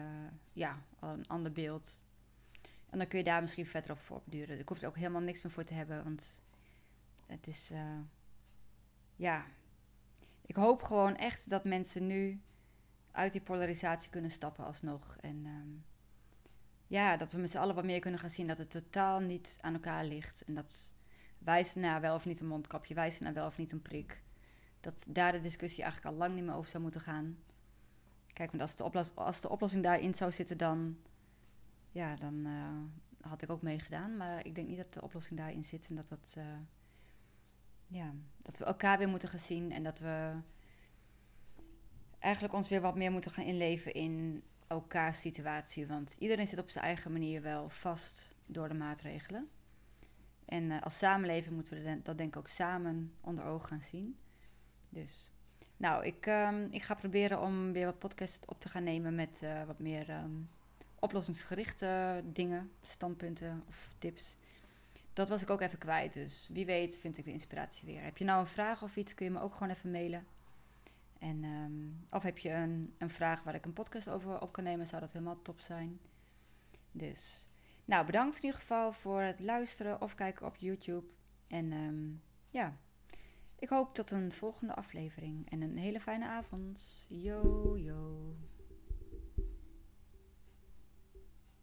ja, 0.53 0.81
al 0.99 1.09
een 1.09 1.27
ander 1.27 1.51
beeld. 1.51 2.01
En 2.89 2.97
dan 2.97 3.07
kun 3.07 3.17
je 3.17 3.23
daar 3.23 3.41
misschien 3.41 3.65
verder 3.65 3.91
op 3.91 3.99
voortduren. 3.99 4.59
Ik 4.59 4.69
hoef 4.69 4.81
er 4.81 4.87
ook 4.87 4.95
helemaal 4.95 5.21
niks 5.21 5.41
meer 5.41 5.51
voor 5.51 5.63
te 5.63 5.73
hebben, 5.73 6.03
want 6.03 6.41
het 7.25 7.47
is, 7.47 7.71
uh, 7.71 7.99
ja, 9.15 9.45
ik 10.45 10.55
hoop 10.55 10.81
gewoon 10.81 11.15
echt 11.15 11.49
dat 11.49 11.63
mensen 11.63 12.07
nu 12.07 12.41
uit 13.11 13.31
die 13.31 13.41
polarisatie 13.41 14.09
kunnen 14.09 14.31
stappen 14.31 14.65
alsnog. 14.65 15.17
En 15.17 15.45
um, 15.45 15.85
ja, 16.87 17.17
dat 17.17 17.31
we 17.31 17.37
met 17.37 17.49
z'n 17.49 17.57
allen 17.57 17.75
wat 17.75 17.83
meer 17.83 17.99
kunnen 17.99 18.19
gaan 18.19 18.29
zien 18.29 18.47
dat 18.47 18.57
het 18.57 18.69
totaal 18.69 19.19
niet 19.19 19.57
aan 19.61 19.73
elkaar 19.73 20.05
ligt. 20.05 20.43
En 20.43 20.53
dat 20.53 20.93
wijzen 21.37 21.81
naar 21.81 22.01
wel 22.01 22.15
of 22.15 22.25
niet 22.25 22.39
een 22.39 22.47
mondkapje, 22.47 22.93
wijzen 22.93 23.23
naar 23.23 23.33
wel 23.33 23.45
of 23.45 23.57
niet 23.57 23.71
een 23.71 23.81
prik. 23.81 24.23
Dat 24.79 25.05
daar 25.07 25.31
de 25.31 25.41
discussie 25.41 25.83
eigenlijk 25.83 26.13
al 26.13 26.19
lang 26.19 26.35
niet 26.35 26.43
meer 26.43 26.55
over 26.55 26.69
zou 26.69 26.83
moeten 26.83 27.01
gaan. 27.01 27.37
Kijk, 28.27 28.51
want 28.51 28.61
als 28.61 28.75
de, 28.75 29.13
als 29.13 29.41
de 29.41 29.49
oplossing 29.49 29.83
daarin 29.83 30.13
zou 30.13 30.31
zitten, 30.31 30.57
dan, 30.57 30.97
ja, 31.91 32.15
dan 32.15 32.47
uh, 32.47 33.29
had 33.29 33.41
ik 33.41 33.49
ook 33.49 33.61
meegedaan. 33.61 34.17
Maar 34.17 34.45
ik 34.45 34.55
denk 34.55 34.67
niet 34.67 34.77
dat 34.77 34.93
de 34.93 35.01
oplossing 35.01 35.39
daarin 35.39 35.63
zit 35.63 35.87
en 35.89 35.95
dat, 35.95 36.09
dat, 36.09 36.35
uh, 36.37 36.43
ja, 37.87 38.13
dat 38.37 38.57
we 38.57 38.65
elkaar 38.65 38.97
weer 38.97 39.09
moeten 39.09 39.29
gaan 39.29 39.39
zien 39.39 39.71
en 39.71 39.83
dat 39.83 39.99
we 39.99 40.33
eigenlijk 42.19 42.53
ons 42.53 42.69
weer 42.69 42.81
wat 42.81 42.95
meer 42.95 43.11
moeten 43.11 43.31
gaan 43.31 43.45
inleven 43.45 43.93
in 43.93 44.43
elkaars 44.67 45.21
situatie. 45.21 45.87
Want 45.87 46.15
iedereen 46.19 46.47
zit 46.47 46.59
op 46.59 46.69
zijn 46.69 46.85
eigen 46.85 47.11
manier 47.11 47.41
wel 47.41 47.69
vast 47.69 48.33
door 48.45 48.67
de 48.67 48.73
maatregelen. 48.73 49.49
En 50.45 50.63
uh, 50.63 50.81
als 50.81 50.97
samenleving 50.97 51.55
moeten 51.55 51.83
we 51.83 52.01
dat 52.03 52.17
denk 52.17 52.29
ik 52.29 52.39
ook 52.39 52.47
samen 52.47 53.13
onder 53.21 53.43
ogen 53.43 53.67
gaan 53.67 53.81
zien. 53.81 54.17
Dus, 54.89 55.31
nou, 55.77 56.05
ik, 56.05 56.25
um, 56.25 56.67
ik 56.71 56.83
ga 56.83 56.93
proberen 56.93 57.41
om 57.41 57.73
weer 57.73 57.85
wat 57.85 57.99
podcast 57.99 58.45
op 58.45 58.59
te 58.59 58.69
gaan 58.69 58.83
nemen 58.83 59.15
met 59.15 59.41
uh, 59.43 59.63
wat 59.63 59.79
meer 59.79 60.09
um, 60.09 60.49
oplossingsgerichte 60.99 62.21
dingen, 62.25 62.71
standpunten 62.81 63.63
of 63.67 63.93
tips. 63.97 64.35
Dat 65.13 65.29
was 65.29 65.41
ik 65.41 65.49
ook 65.49 65.61
even 65.61 65.77
kwijt, 65.77 66.13
dus 66.13 66.49
wie 66.53 66.65
weet 66.65 66.97
vind 66.97 67.17
ik 67.17 67.25
de 67.25 67.31
inspiratie 67.31 67.85
weer. 67.87 68.03
Heb 68.03 68.17
je 68.17 68.25
nou 68.25 68.39
een 68.39 68.47
vraag 68.47 68.83
of 68.83 68.95
iets, 68.95 69.13
kun 69.13 69.25
je 69.25 69.31
me 69.31 69.41
ook 69.41 69.53
gewoon 69.53 69.69
even 69.69 69.91
mailen. 69.91 70.25
En, 71.19 71.43
um, 71.43 72.05
of 72.09 72.23
heb 72.23 72.37
je 72.37 72.49
een, 72.49 72.93
een 72.97 73.09
vraag 73.09 73.43
waar 73.43 73.55
ik 73.55 73.65
een 73.65 73.73
podcast 73.73 74.09
over 74.09 74.41
op 74.41 74.51
kan 74.51 74.63
nemen, 74.63 74.87
zou 74.87 75.01
dat 75.01 75.11
helemaal 75.11 75.41
top 75.41 75.59
zijn. 75.59 75.99
Dus, 76.91 77.47
nou 77.85 78.05
bedankt 78.05 78.35
in 78.35 78.43
ieder 78.43 78.59
geval 78.59 78.91
voor 78.91 79.21
het 79.21 79.39
luisteren 79.39 80.01
of 80.01 80.15
kijken 80.15 80.45
op 80.45 80.55
YouTube. 80.55 81.05
En 81.47 81.71
um, 81.71 82.21
ja, 82.51 82.77
ik 83.59 83.69
hoop 83.69 83.95
tot 83.95 84.11
een 84.11 84.31
volgende 84.31 84.75
aflevering 84.75 85.49
en 85.49 85.61
een 85.61 85.77
hele 85.77 85.99
fijne 85.99 86.25
avond. 86.25 87.05
Yo, 87.09 87.77
yo. 87.77 88.35